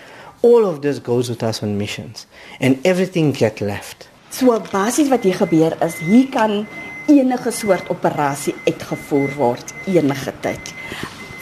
All 0.43 0.65
of 0.65 0.81
this 0.81 0.99
goes 0.99 1.29
with 1.29 1.43
us 1.43 1.61
on 1.61 1.77
missions 1.77 2.25
and 2.59 2.79
everything 2.83 3.31
get 3.31 3.61
left. 3.61 4.07
So 4.29 4.59
basies 4.71 5.09
wat 5.09 5.21
hier 5.23 5.37
gebeur 5.37 5.75
is 5.85 5.99
hier 6.01 6.29
kan 6.33 6.65
enige 7.05 7.51
soort 7.53 7.89
operasie 7.93 8.55
uitgevoer 8.65 9.35
word 9.37 9.73
enige 9.85 10.33
tyd. 10.41 10.73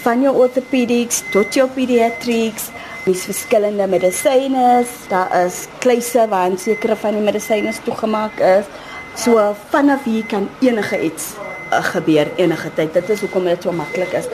Van 0.04 0.20
jou 0.24 0.34
orthopedics 0.36 1.22
tot 1.32 1.56
jou 1.56 1.70
pediatrics, 1.72 2.70
dis 3.06 3.24
verskillende 3.30 3.88
medisyne, 3.88 4.84
daar 5.08 5.32
is 5.46 5.64
kluise 5.80 6.28
waar 6.28 6.58
sekere 6.60 7.00
van 7.00 7.16
die 7.16 7.24
medisyne 7.24 7.72
toegemaak 7.88 8.40
is. 8.44 8.68
So 9.16 9.56
vanaf 9.72 10.04
hier 10.04 10.28
kan 10.28 10.50
enige 10.60 11.00
iets 11.08 11.34
uh, 11.72 11.80
gebeur 11.94 12.28
enige 12.36 12.74
tyd. 12.76 12.94
Dit 12.94 13.16
is 13.16 13.24
hoekom 13.24 13.48
dit 13.48 13.64
so 13.64 13.72
maklik 13.72 14.12
is 14.12 14.28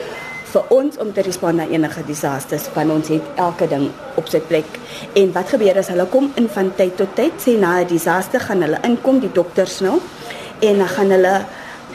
vir 0.52 0.72
ons 0.74 0.96
om 1.02 1.12
te 1.12 1.22
respond 1.26 1.58
na 1.58 1.66
enige 1.66 2.04
disasters 2.06 2.68
van 2.74 2.90
ons 2.90 3.08
het 3.08 3.22
elke 3.36 3.68
ding 3.68 3.88
op 4.16 4.28
sy 4.28 4.40
plek. 4.40 4.78
En 5.18 5.32
wat 5.34 5.52
gebeur 5.54 5.78
as 5.78 5.90
hulle 5.92 6.06
kom 6.12 6.30
in 6.40 6.48
van 6.48 6.72
tyd 6.78 6.96
tot 6.96 7.14
tyd 7.18 7.32
sê 7.42 7.58
na 7.58 7.80
'n 7.80 7.86
disaster 7.86 8.40
gaan 8.40 8.62
hulle 8.62 8.78
inkom 8.82 9.20
die 9.20 9.32
dokters 9.32 9.80
nou 9.80 10.00
en 10.60 10.78
dan 10.78 10.88
gaan 10.88 11.10
hulle 11.10 11.44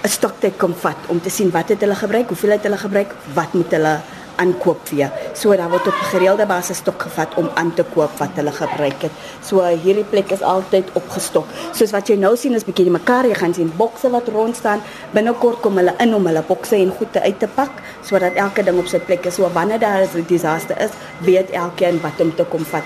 'n 0.04 0.10
stoktyd 0.10 0.58
kom 0.58 0.74
vat 0.74 0.98
om 1.08 1.22
te 1.22 1.30
sien 1.30 1.52
wat 1.52 1.70
het 1.70 1.82
hulle 1.82 1.96
gebruik, 1.96 2.28
hoeveel 2.28 2.52
het 2.52 2.64
hulle 2.64 2.78
gebruik, 2.78 3.16
wat 3.34 3.54
moet 3.54 3.72
hulle 3.72 4.00
aankoop 4.42 4.82
vir. 4.90 5.12
So 5.38 5.56
daar 5.58 5.70
word 5.72 5.88
op 5.92 6.00
gereelde 6.12 6.48
basis 6.50 6.82
stok 6.82 7.06
gevat 7.08 7.36
om 7.42 7.50
aan 7.60 7.74
te 7.78 7.86
koop 7.94 8.18
wat 8.20 8.38
hulle 8.40 8.54
gebruik 8.56 9.06
het. 9.08 9.12
So 9.46 9.64
hierdie 9.86 10.06
plek 10.14 10.34
is 10.36 10.42
altyd 10.42 10.92
opgestok. 11.00 11.48
Soos 11.78 11.94
wat 11.96 12.10
jy 12.10 12.18
nou 12.20 12.34
sien 12.40 12.58
is 12.58 12.66
bietjie 12.68 12.92
mekaar, 12.94 13.30
jy 13.30 13.38
gaan 13.38 13.56
sien 13.58 13.72
bokse 13.78 14.12
wat 14.14 14.30
rond 14.34 14.58
staan. 14.58 14.84
Binnekort 15.16 15.62
kom 15.62 15.80
hulle 15.82 15.96
in 16.04 16.16
om 16.18 16.28
hulle 16.30 16.44
bokse 16.48 16.80
en 16.80 16.94
goede 16.98 17.22
uit 17.22 17.40
te 17.40 17.50
pak 17.56 17.82
sodat 18.08 18.38
elke 18.40 18.66
ding 18.66 18.80
op 18.82 18.90
sy 18.90 19.00
plek 19.00 19.26
is. 19.30 19.38
So 19.40 19.50
wanneer 19.54 19.80
daar 19.80 20.04
'n 20.04 20.26
disaster 20.28 20.78
is, 20.82 20.92
weet 21.20 21.52
elkeen 21.52 22.02
wat 22.02 22.20
om 22.20 22.36
te 22.36 22.44
kom 22.44 22.66
vat. 22.66 22.84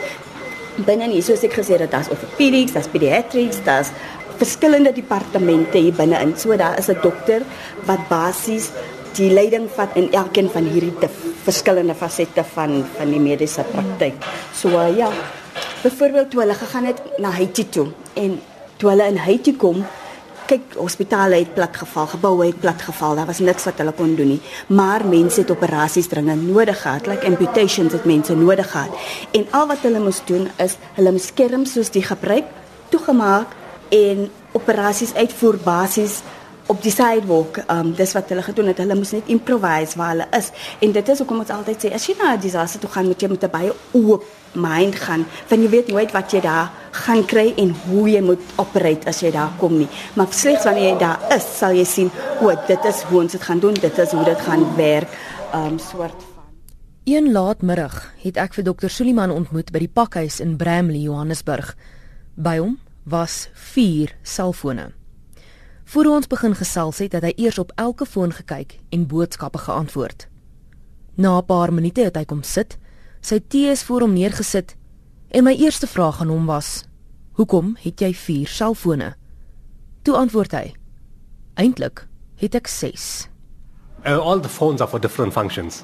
Binne 0.86 1.08
hier 1.10 1.24
soos 1.24 1.44
ek 1.44 1.54
gesê 1.54 1.80
het, 1.80 1.92
daar's 1.92 2.10
orthopedics, 2.10 2.74
daar's 2.74 2.88
pediatrics, 2.88 3.64
daar's 3.64 3.92
verskillende 4.38 4.92
departemente 4.92 5.78
hier 5.78 5.94
binne 5.94 6.20
in. 6.20 6.38
So 6.38 6.56
daar 6.56 6.78
is 6.78 6.90
'n 6.90 6.98
dokter 7.02 7.42
wat 7.86 8.08
basies 8.10 8.72
die 9.14 9.32
leiding 9.32 9.70
vat 9.76 9.96
in 9.96 10.12
elkeen 10.12 10.50
van 10.50 10.64
hierdie 10.64 10.98
te 11.00 11.08
verskillende 11.46 11.96
fasette 11.96 12.44
van 12.56 12.82
van 12.98 13.12
die 13.14 13.22
mediese 13.22 13.66
praktyk. 13.72 14.18
So 14.54 14.74
uh, 14.74 14.90
ja. 14.98 15.12
Byvoorbeeld 15.84 16.32
toe 16.34 16.42
hulle 16.42 16.58
gegaan 16.58 16.86
het 16.90 17.02
na 17.22 17.30
Haiti 17.36 17.70
toe 17.70 17.88
en 18.14 18.40
toe 18.78 18.90
hulle 18.90 19.06
in 19.08 19.18
Haiti 19.22 19.54
kom, 19.56 19.84
kyk 20.50 20.76
hospitale 20.78 21.40
het 21.42 21.54
plat 21.54 21.78
geval, 21.78 22.08
geboue 22.08 22.48
het 22.48 22.60
plat 22.62 22.82
geval. 22.82 23.16
Daar 23.18 23.30
was 23.30 23.42
niks 23.42 23.66
wat 23.66 23.82
hulle 23.82 23.94
kon 23.98 24.16
doen 24.18 24.36
nie. 24.36 24.42
Maar 24.68 25.06
mense 25.10 25.42
het 25.42 25.52
operasies 25.52 26.10
dringend 26.10 26.48
nodig 26.48 26.82
gehad, 26.82 27.08
like 27.10 27.26
amputations 27.26 27.94
het 27.94 28.06
mense 28.06 28.36
nodig 28.36 28.72
gehad. 28.72 28.94
En 29.32 29.46
al 29.52 29.68
wat 29.68 29.86
hulle 29.86 30.02
moes 30.04 30.22
doen 30.26 30.50
is 30.62 30.78
hulle 30.98 31.18
skerms 31.20 31.74
soos 31.78 31.94
die 31.94 32.04
gebruik 32.06 32.50
toegemaak 32.90 33.54
en 33.90 34.30
operasies 34.58 35.14
uitvoer 35.14 35.58
basies 35.64 36.22
op 36.68 36.82
die 36.82 36.92
sidewalk, 36.92 37.60
um 37.70 37.92
dis 37.98 38.14
wat 38.18 38.30
hulle 38.34 38.42
gedoen 38.46 38.72
het. 38.72 38.80
Hulle 38.82 38.98
moes 38.98 39.14
net 39.14 39.30
improvise 39.32 39.98
waar 39.98 40.14
hulle 40.14 40.26
is. 40.38 40.50
En 40.82 40.92
dit 40.96 41.10
is 41.10 41.22
hoekom 41.22 41.44
ons 41.44 41.54
altyd 41.54 41.86
sê 41.86 41.94
as 41.94 42.08
jy 42.08 42.16
na 42.18 42.34
'n 42.34 42.42
disaster 42.42 42.80
toe 42.80 42.90
gaan, 42.90 43.06
moet 43.06 43.22
jy 43.22 43.30
met 43.30 43.44
'n 43.44 43.50
baie 43.50 43.74
oop 43.92 44.24
mind 44.54 44.96
gaan, 44.96 45.26
want 45.50 45.62
jy 45.62 45.70
weet 45.70 45.88
nooit 45.88 46.12
wat 46.12 46.32
jy 46.32 46.42
daar 46.42 46.72
gaan 46.92 47.26
kry 47.26 47.54
en 47.58 47.76
hoe 47.88 48.10
jy 48.10 48.22
moet 48.22 48.40
operate 48.56 49.08
as 49.08 49.20
jy 49.20 49.32
daar 49.32 49.52
kom 49.60 49.78
nie. 49.78 49.88
Maar 50.14 50.28
slegs 50.30 50.64
wanneer 50.64 50.94
jy 50.94 50.98
daar 50.98 51.20
is, 51.36 51.58
sal 51.58 51.72
jy 51.72 51.84
sien 51.84 52.12
o, 52.42 52.52
dit 52.68 52.86
is 52.86 53.02
hoe 53.02 53.22
ons 53.22 53.32
dit 53.32 53.42
gaan 53.42 53.60
doen, 53.60 53.74
dit 53.74 53.98
is 53.98 54.12
hoe 54.12 54.24
dit 54.24 54.40
gaan 54.40 54.76
werk. 54.76 55.10
Um 55.54 55.80
soort 55.80 56.24
van 56.24 56.36
Een 57.06 57.32
laatmiddag 57.32 58.14
het 58.24 58.38
ek 58.38 58.54
vir 58.54 58.64
dokter 58.64 58.90
Suliman 58.90 59.32
ontmoet 59.32 59.72
by 59.72 59.80
die 59.80 59.92
pakhuis 59.94 60.40
in 60.40 60.58
Bramley, 60.58 61.04
Johannesburg. 61.06 61.76
By 62.36 62.58
hom 62.58 62.80
was 63.04 63.50
4 63.54 64.16
selfone. 64.24 65.05
Voor 65.86 66.06
ons 66.06 66.28
begin 66.28 66.56
gesels 66.56 66.98
het, 66.98 67.14
het 67.14 67.24
hy 67.24 67.34
eers 67.38 67.60
op 67.62 67.72
elke 67.76 68.06
foon 68.10 68.32
gekyk 68.34 68.80
en 68.90 69.06
boodskappe 69.08 69.58
geantwoord. 69.58 70.28
Na 71.16 71.38
'n 71.38 71.46
paar 71.46 71.74
minute 71.74 72.02
het 72.02 72.16
hy 72.16 72.26
kom 72.26 72.44
sit, 72.44 72.78
sy 73.22 73.40
tee 73.48 73.70
is 73.70 73.84
voor 73.84 74.02
hom 74.02 74.14
neergesit 74.14 74.76
en 75.30 75.44
my 75.44 75.54
eerste 75.54 75.88
vraag 75.88 76.22
aan 76.22 76.28
hom 76.30 76.46
was: 76.46 76.86
"Hoekom 77.32 77.78
het 77.80 78.00
jy 78.00 78.14
4 78.14 78.48
selfone?" 78.48 79.16
Toe 80.02 80.16
antwoord 80.16 80.52
hy: 80.52 80.74
"Eintlik 81.54 82.08
het 82.36 82.56
ek 82.56 82.68
6." 82.68 83.30
Uh, 84.06 84.18
all 84.18 84.40
the 84.40 84.50
phones 84.50 84.82
are 84.82 84.90
for 84.90 85.00
different 85.00 85.34
functions. 85.34 85.84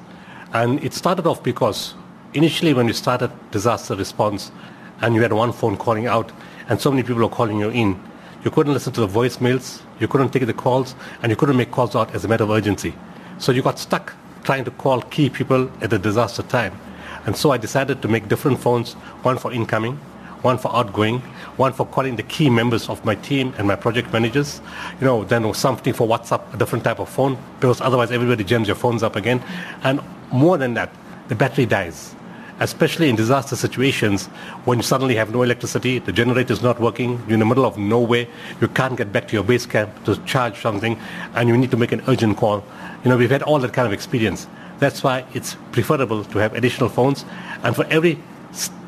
And 0.51 0.83
it 0.83 0.93
started 0.93 1.25
off 1.25 1.41
because 1.41 1.95
initially 2.31 2.73
when 2.73 2.85
we 2.85 2.93
started 2.93 3.29
disaster 3.51 3.97
response 3.97 4.51
and 4.99 5.13
you 5.13 5.21
had 5.21 5.31
one 5.31 5.53
phone 5.53 5.77
calling 5.77 6.07
out 6.07 6.31
and 6.69 6.81
so 6.81 6.89
many 6.89 7.03
people 7.03 7.21
were 7.21 7.35
calling 7.35 7.59
you 7.59 7.69
in, 7.69 7.97
You 8.43 8.49
couldn't 8.49 8.73
listen 8.73 8.91
to 8.93 9.01
the 9.01 9.07
voicemails, 9.07 9.81
you 9.99 10.07
couldn't 10.07 10.29
take 10.29 10.47
the 10.47 10.53
calls, 10.53 10.95
and 11.21 11.29
you 11.29 11.35
couldn't 11.35 11.57
make 11.57 11.71
calls 11.71 11.95
out 11.95 12.15
as 12.15 12.25
a 12.25 12.27
matter 12.27 12.43
of 12.43 12.49
urgency. 12.49 12.93
So 13.37 13.51
you 13.51 13.61
got 13.61 13.77
stuck 13.77 14.13
trying 14.43 14.65
to 14.65 14.71
call 14.71 15.01
key 15.01 15.29
people 15.29 15.71
at 15.81 15.91
the 15.91 15.99
disaster 15.99 16.41
time. 16.43 16.79
And 17.25 17.37
so 17.37 17.51
I 17.51 17.57
decided 17.57 18.01
to 18.01 18.07
make 18.07 18.27
different 18.27 18.59
phones, 18.59 18.93
one 19.21 19.37
for 19.37 19.53
incoming, 19.53 19.97
one 20.41 20.57
for 20.57 20.75
outgoing, 20.75 21.19
one 21.57 21.71
for 21.71 21.85
calling 21.85 22.15
the 22.15 22.23
key 22.23 22.49
members 22.49 22.89
of 22.89 23.05
my 23.05 23.13
team 23.13 23.53
and 23.59 23.67
my 23.67 23.75
project 23.75 24.11
managers. 24.11 24.59
You 24.99 25.05
know, 25.05 25.23
then 25.23 25.53
something 25.53 25.93
for 25.93 26.07
WhatsApp, 26.07 26.51
a 26.53 26.57
different 26.57 26.83
type 26.83 26.99
of 26.99 27.09
phone, 27.09 27.37
because 27.59 27.79
otherwise 27.79 28.11
everybody 28.11 28.43
jams 28.43 28.67
your 28.67 28.75
phones 28.75 29.03
up 29.03 29.15
again. 29.15 29.43
And 29.83 30.01
more 30.31 30.57
than 30.57 30.73
that, 30.73 30.91
the 31.27 31.35
battery 31.35 31.67
dies. 31.67 32.15
Especially 32.61 33.09
in 33.09 33.15
disaster 33.15 33.55
situations 33.55 34.27
when 34.65 34.77
you 34.77 34.83
suddenly 34.83 35.15
have 35.15 35.33
no 35.33 35.41
electricity, 35.41 35.99
the 35.99 36.11
generator 36.11 36.53
is 36.53 36.61
not 36.61 36.79
working, 36.79 37.21
you're 37.25 37.33
in 37.33 37.39
the 37.39 37.45
middle 37.45 37.65
of 37.65 37.77
nowhere, 37.77 38.27
you 38.61 38.67
can't 38.69 38.95
get 38.95 39.11
back 39.11 39.27
to 39.27 39.33
your 39.33 39.43
base 39.43 39.65
camp 39.65 39.91
to 40.05 40.15
charge 40.25 40.61
something, 40.61 40.97
and 41.33 41.49
you 41.49 41.57
need 41.57 41.71
to 41.71 41.77
make 41.77 41.91
an 41.91 42.01
urgent 42.07 42.37
call. 42.37 42.63
You 43.03 43.09
know, 43.09 43.17
we've 43.17 43.31
had 43.31 43.43
all 43.43 43.59
that 43.59 43.73
kind 43.73 43.87
of 43.87 43.93
experience. 43.93 44.47
That's 44.79 45.03
why 45.03 45.25
it's 45.33 45.57
preferable 45.71 46.23
to 46.23 46.37
have 46.37 46.53
additional 46.53 46.89
phones, 46.89 47.25
and 47.63 47.75
for 47.75 47.85
every 47.87 48.21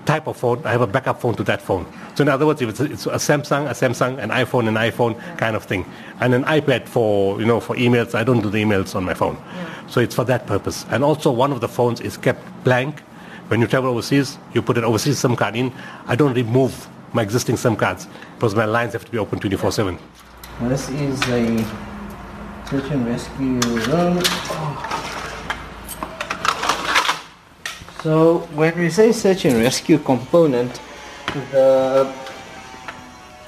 type 0.05 0.27
of 0.27 0.37
phone, 0.37 0.61
I 0.65 0.71
have 0.71 0.81
a 0.81 0.87
backup 0.87 1.21
phone 1.21 1.35
to 1.35 1.43
that 1.45 1.61
phone. 1.61 1.85
So 2.15 2.23
in 2.23 2.29
other 2.29 2.45
words, 2.45 2.61
if 2.61 2.69
it's 2.69 2.79
a, 2.79 2.85
it's 2.85 3.05
a 3.05 3.11
Samsung, 3.11 3.67
a 3.67 3.73
Samsung, 3.73 4.19
an 4.19 4.29
iPhone, 4.29 4.67
an 4.67 4.75
iPhone 4.75 5.17
kind 5.37 5.55
of 5.55 5.63
thing, 5.63 5.85
and 6.19 6.33
an 6.33 6.43
iPad 6.43 6.87
for 6.87 7.39
you 7.39 7.45
know 7.45 7.59
for 7.59 7.75
emails. 7.75 8.13
I 8.13 8.23
don't 8.23 8.41
do 8.41 8.49
the 8.49 8.61
emails 8.61 8.95
on 8.95 9.03
my 9.03 9.13
phone, 9.13 9.35
yeah. 9.35 9.87
so 9.87 9.99
it's 9.99 10.13
for 10.13 10.25
that 10.25 10.45
purpose. 10.45 10.85
And 10.89 11.03
also, 11.03 11.31
one 11.31 11.51
of 11.51 11.61
the 11.61 11.67
phones 11.67 12.01
is 12.01 12.17
kept 12.17 12.41
blank. 12.63 13.01
When 13.49 13.61
you 13.61 13.67
travel 13.67 13.89
overseas, 13.91 14.37
you 14.53 14.61
put 14.61 14.77
an 14.77 14.83
overseas 14.83 15.19
SIM 15.19 15.35
card 15.35 15.55
in. 15.55 15.71
I 16.07 16.15
don't 16.15 16.33
remove 16.33 16.87
my 17.13 17.21
existing 17.21 17.57
SIM 17.57 17.75
cards 17.75 18.07
because 18.35 18.55
my 18.55 18.65
lines 18.65 18.93
have 18.93 19.05
to 19.05 19.11
be 19.11 19.17
open 19.17 19.39
24/7. 19.39 19.99
This 20.61 20.89
is 20.89 21.21
a 21.29 21.65
search 22.69 22.91
and 22.91 23.05
rescue 23.05 23.59
room. 23.59 24.21
So 28.01 28.39
when 28.55 28.77
we 28.77 28.89
say 28.89 29.11
search 29.11 29.45
and 29.45 29.61
rescue 29.61 29.97
component, 29.97 30.79
the 31.51 32.07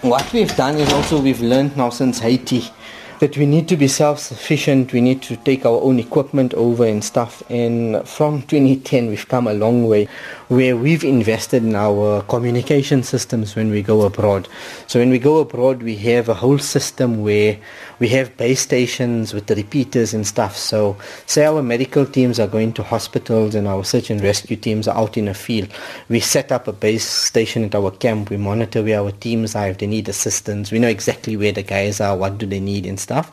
what 0.02 0.32
we've 0.34 0.56
done 0.56 0.78
is 0.78 0.92
also 0.94 1.20
we've 1.20 1.42
learned 1.42 1.76
now 1.76 1.90
since 1.90 2.20
Haiti 2.20 2.70
that 3.20 3.38
we 3.38 3.46
need 3.46 3.68
to 3.70 3.78
be 3.78 3.88
self-sufficient. 3.88 4.94
We 4.94 5.02
need 5.02 5.22
to 5.24 5.36
take 5.38 5.66
our 5.66 5.82
own 5.82 6.00
equipment 6.00 6.54
over 6.54 6.86
and 6.86 7.04
stuff. 7.04 7.44
And 7.50 8.08
from 8.08 8.42
2010, 8.44 9.08
we've 9.08 9.28
come 9.28 9.48
a 9.48 9.54
long 9.54 9.88
way 9.88 10.08
where 10.48 10.78
we've 10.78 11.04
invested 11.04 11.64
in 11.64 11.76
our 11.76 12.22
communication 12.24 13.02
systems 13.04 13.56
when 13.56 13.72
we 13.72 13.82
go 13.82 14.02
abroad. 14.04 14.48
So 14.88 15.00
when 15.00 15.10
we 15.10 15.20
go 15.20 15.40
abroad, 15.40 15.82
we 15.82 15.96
have 15.98 16.30
a 16.30 16.34
whole 16.34 16.60
system 16.60 17.24
where 17.24 17.58
we 18.00 18.10
have 18.10 18.36
base 18.38 18.62
stations 18.62 19.34
with 19.34 19.48
the 19.48 19.56
repeaters 19.56 20.14
and 20.14 20.28
stuff. 20.28 20.56
So 20.56 20.98
say 21.26 21.46
our 21.46 21.64
medical 21.64 22.06
teams 22.06 22.40
are 22.40 22.48
going 22.48 22.74
to 22.74 22.84
hospitals 22.84 23.56
and 23.56 23.68
our 23.68 23.84
search 23.84 24.10
and 24.10 24.22
rescue 24.22 24.58
teams 24.58 24.88
are 24.88 24.98
out 24.98 25.18
in 25.18 25.28
a 25.28 25.34
field. 25.34 25.70
We 26.10 26.20
set 26.20 26.52
up 26.52 26.68
a 26.68 26.74
base 26.74 27.06
station 27.06 27.64
at 27.64 27.74
our 27.74 27.92
camp. 27.92 28.30
We 28.30 28.38
monitor 28.38 28.84
where 28.84 29.00
our 29.00 29.12
teams 29.12 29.56
are 29.56 29.70
if 29.70 29.80
they 29.80 29.88
need 29.88 30.10
assistance. 30.10 30.72
We 30.72 30.80
know 30.80 30.90
exactly 30.90 31.38
where 31.38 31.54
the 31.54 31.64
guys 31.64 32.00
are, 32.02 32.16
what 32.16 32.38
do 32.38 32.46
they 32.46 32.60
need 32.60 32.86
and 32.86 33.00
stuff. 33.00 33.32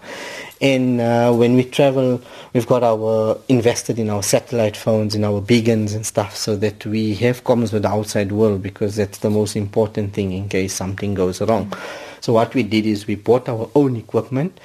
And 0.62 1.00
uh, 1.00 1.32
when 1.34 1.56
we 1.56 1.64
travel, 1.64 2.22
we've 2.54 2.68
got 2.68 2.84
our 2.84 3.36
invested 3.48 3.98
in 3.98 4.08
our 4.08 4.22
satellite 4.22 4.76
phones, 4.76 5.16
in 5.16 5.24
our 5.24 5.40
beacons 5.40 5.92
and 5.92 6.06
stuff, 6.06 6.36
so 6.36 6.54
that 6.54 6.86
we 6.86 7.16
have 7.16 7.42
comms 7.42 7.72
with 7.72 7.82
the 7.82 7.88
outside 7.88 8.30
world 8.30 8.62
because 8.62 8.94
that's 8.94 9.18
the 9.18 9.28
most 9.28 9.56
important 9.56 10.12
thing 10.14 10.30
in 10.30 10.48
case 10.48 10.72
something 10.72 11.14
goes 11.14 11.40
wrong. 11.40 11.72
So 12.20 12.32
what 12.34 12.54
we 12.54 12.62
did 12.62 12.86
is 12.86 13.08
we 13.08 13.16
bought 13.16 13.48
our 13.48 13.68
own 13.74 13.96
equipment. 13.96 14.60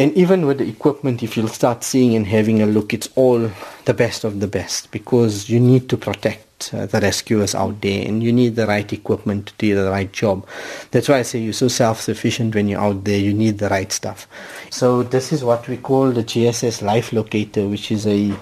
And 0.00 0.12
even 0.14 0.44
with 0.44 0.58
the 0.58 0.68
equipment, 0.68 1.22
if 1.22 1.36
you'll 1.36 1.46
start 1.46 1.84
seeing 1.84 2.16
and 2.16 2.26
having 2.26 2.60
a 2.60 2.66
look, 2.66 2.92
it's 2.92 3.08
all 3.14 3.48
the 3.84 3.94
best 3.94 4.24
of 4.24 4.40
the 4.40 4.48
best 4.48 4.90
because 4.90 5.48
you 5.48 5.60
need 5.60 5.88
to 5.90 5.96
protect 5.96 6.47
uh, 6.72 6.86
the 6.86 7.00
rescuers 7.00 7.54
out 7.54 7.80
there 7.80 8.06
and 8.06 8.22
you 8.22 8.32
need 8.32 8.56
the 8.56 8.66
right 8.66 8.92
equipment 8.92 9.46
to 9.46 9.52
do 9.58 9.74
the 9.74 9.90
right 9.90 10.12
job. 10.12 10.46
That's 10.90 11.08
why 11.08 11.18
I 11.18 11.22
say 11.22 11.40
you're 11.40 11.52
so 11.52 11.68
self-sufficient 11.68 12.54
when 12.54 12.68
you're 12.68 12.80
out 12.80 13.04
there, 13.04 13.18
you 13.18 13.32
need 13.32 13.58
the 13.58 13.68
right 13.68 13.90
stuff. 13.92 14.26
So 14.70 15.02
this 15.02 15.32
is 15.32 15.44
what 15.44 15.68
we 15.68 15.76
call 15.76 16.10
the 16.10 16.24
GSS 16.24 16.82
Life 16.82 17.12
Locator, 17.12 17.68
which 17.68 17.90
is 17.90 18.06
a 18.06 18.34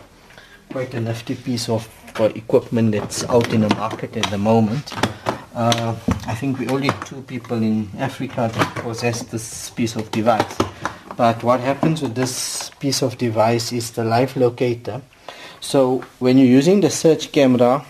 quite 0.70 0.94
a 0.94 1.00
nifty 1.00 1.34
piece 1.34 1.68
of 1.68 1.88
uh, 2.18 2.24
equipment 2.34 2.92
that's 2.92 3.24
out 3.24 3.52
in 3.52 3.60
the 3.62 3.74
market 3.76 4.16
at 4.16 4.30
the 4.30 4.38
moment. 4.38 4.92
Uh, 5.54 5.96
I 6.26 6.34
think 6.34 6.58
we 6.58 6.68
only 6.68 6.90
two 7.04 7.22
people 7.22 7.56
in 7.56 7.88
Africa 7.98 8.50
that 8.52 8.74
possess 8.76 9.22
this 9.22 9.70
piece 9.70 9.96
of 9.96 10.10
device. 10.10 10.56
But 11.16 11.42
what 11.42 11.60
happens 11.60 12.02
with 12.02 12.14
this 12.14 12.70
piece 12.78 13.02
of 13.02 13.16
device 13.16 13.72
is 13.72 13.92
the 13.92 14.04
life 14.04 14.36
locator. 14.36 15.00
So 15.60 16.04
when 16.18 16.36
you're 16.36 16.46
using 16.46 16.80
the 16.82 16.90
search 16.90 17.32
camera, 17.32 17.84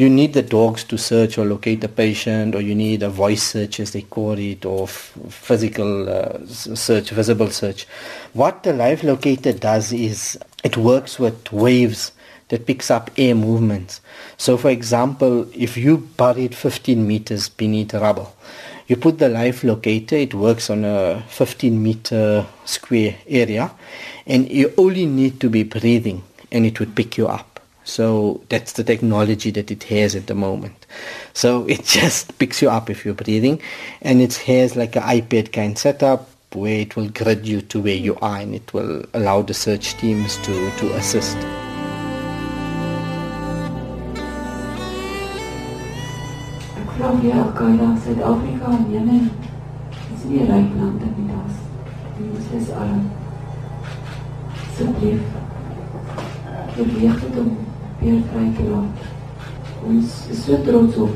you 0.00 0.08
need 0.08 0.32
the 0.32 0.40
dogs 0.42 0.82
to 0.84 0.96
search 0.96 1.36
or 1.36 1.44
locate 1.44 1.82
the 1.82 1.88
patient, 1.88 2.54
or 2.54 2.62
you 2.62 2.74
need 2.74 3.02
a 3.02 3.10
voice 3.10 3.42
search, 3.42 3.78
as 3.80 3.90
they 3.92 4.00
call 4.00 4.38
it, 4.38 4.64
or 4.64 4.84
f- 4.84 5.12
physical 5.28 6.08
uh, 6.08 6.38
search, 6.46 7.10
visible 7.10 7.50
search. 7.50 7.86
What 8.32 8.62
the 8.62 8.72
life 8.72 9.02
locator 9.02 9.52
does 9.52 9.92
is 9.92 10.38
it 10.64 10.78
works 10.78 11.18
with 11.18 11.52
waves 11.52 12.12
that 12.48 12.64
picks 12.64 12.90
up 12.90 13.10
air 13.18 13.34
movements. 13.34 14.00
So, 14.38 14.56
for 14.56 14.70
example, 14.70 15.46
if 15.54 15.76
you 15.76 15.98
buried 15.98 16.54
15 16.54 17.06
meters 17.06 17.50
beneath 17.50 17.92
rubble, 17.92 18.34
you 18.86 18.96
put 18.96 19.18
the 19.18 19.28
life 19.28 19.62
locator, 19.62 20.16
it 20.16 20.32
works 20.32 20.70
on 20.70 20.82
a 20.82 21.22
15 21.28 21.82
meter 21.82 22.46
square 22.64 23.16
area, 23.28 23.70
and 24.26 24.50
you 24.50 24.72
only 24.78 25.04
need 25.04 25.40
to 25.40 25.50
be 25.50 25.62
breathing 25.62 26.22
and 26.50 26.64
it 26.64 26.80
would 26.80 26.96
pick 26.96 27.18
you 27.18 27.28
up. 27.28 27.49
So 27.84 28.40
that's 28.48 28.72
the 28.72 28.84
technology 28.84 29.50
that 29.52 29.70
it 29.70 29.84
has 29.84 30.14
at 30.14 30.26
the 30.26 30.34
moment. 30.34 30.86
So 31.32 31.64
it 31.68 31.84
just 31.84 32.38
picks 32.38 32.62
you 32.62 32.70
up 32.70 32.90
if 32.90 33.04
you're 33.04 33.14
breathing, 33.14 33.60
and 34.02 34.20
it 34.20 34.34
has 34.34 34.76
like 34.76 34.96
an 34.96 35.02
iPad 35.02 35.52
kind 35.52 35.78
setup 35.78 36.28
where 36.54 36.80
it 36.80 36.96
will 36.96 37.08
grid 37.10 37.46
you 37.46 37.60
to 37.62 37.80
where 37.80 37.94
you 37.94 38.16
are 38.16 38.38
and 38.38 38.54
it 38.54 38.74
will 38.74 39.04
allow 39.14 39.40
the 39.40 39.54
search 39.54 39.96
teams 39.98 40.36
to, 40.38 40.70
to 40.78 40.92
assist. 40.94 41.36
Jemen 48.90 49.30
is 57.32 57.69
te 58.00 58.64
laat. 58.70 59.08
Ons 59.86 60.26
is 60.30 60.44
so 60.44 60.56
trots 60.64 60.96
op 60.96 61.12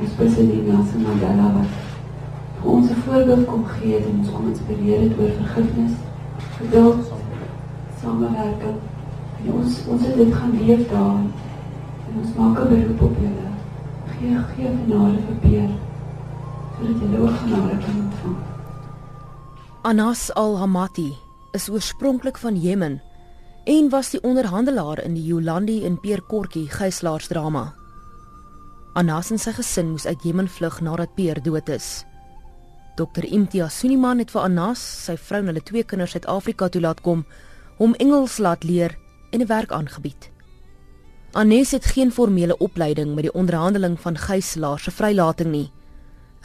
ons 0.00 0.16
president 0.16 0.66
Nelson 0.68 1.04
Mandela 1.04 1.50
wat 1.56 1.72
vir 2.60 2.70
ons 2.72 2.90
'n 2.90 3.02
voorbeeld 3.06 3.46
kom 3.46 3.64
gee 3.64 3.96
en 3.96 4.18
ons 4.18 4.30
kom 4.30 4.48
inspireer 4.48 5.00
het 5.00 5.18
oor 5.18 5.32
vergifnis, 5.40 5.92
geduld, 6.58 7.12
samewerking. 8.00 8.78
En 9.44 9.52
ons 9.52 9.80
ons 9.88 10.02
het 10.02 10.16
dit 10.16 10.34
gaan 10.34 10.52
leef 10.60 10.88
daar 10.88 11.20
en 12.08 12.14
ons 12.22 12.34
maak 12.36 12.60
'n 12.60 12.68
beroep 12.68 13.02
op 13.02 13.16
julle 13.20 13.48
gee 14.18 14.38
gee 14.54 14.68
genade 14.68 15.18
vir 15.26 15.36
Peer 15.40 15.70
sodat 16.76 17.00
jy 17.00 17.18
ook 17.18 17.36
genade 17.36 17.76
kan 17.84 17.96
ontvang. 18.04 18.36
Anas 19.82 20.34
al-Hamati 20.34 21.16
is 21.52 21.68
oorspronklik 21.68 22.38
van 22.38 22.56
Jemen 22.56 23.05
en 23.66 23.88
was 23.90 24.12
die 24.14 24.20
onderhandelaar 24.22 25.00
in 25.02 25.16
die 25.18 25.24
Yolandi 25.26 25.80
en 25.84 25.96
Peer 25.98 26.20
Kortjie 26.22 26.68
gijslaarsdrama. 26.70 27.64
Anas 28.94 29.32
en 29.34 29.40
sy 29.42 29.56
gesin 29.56 29.88
moes 29.90 30.06
uit 30.06 30.22
Jemen 30.22 30.46
vlug 30.48 30.78
nadat 30.86 31.16
Peer 31.16 31.40
dood 31.42 31.72
is. 31.74 32.04
Dr 32.96 33.26
Imtiaz 33.26 33.80
Suniman 33.80 34.22
het 34.22 34.30
vir 34.30 34.46
Anas, 34.46 34.78
sy 34.78 35.16
vrou 35.18 35.40
en 35.42 35.50
hulle 35.50 35.64
twee 35.66 35.82
kinders 35.82 36.14
Suid-Afrika 36.14 36.68
toelaat 36.70 37.02
kom, 37.02 37.26
hom 37.80 37.98
Engels 37.98 38.38
laat 38.38 38.62
leer 38.64 38.94
en 39.32 39.42
'n 39.42 39.50
werk 39.50 39.72
aangebied. 39.72 40.30
Anes 41.32 41.70
het 41.70 41.84
geen 41.84 42.12
formele 42.12 42.56
opleiding 42.58 43.14
met 43.14 43.24
die 43.24 43.34
onderhandeling 43.34 44.00
van 44.00 44.16
gijslaers 44.16 44.82
se 44.82 44.90
vrylating 44.90 45.50
nie. 45.50 45.72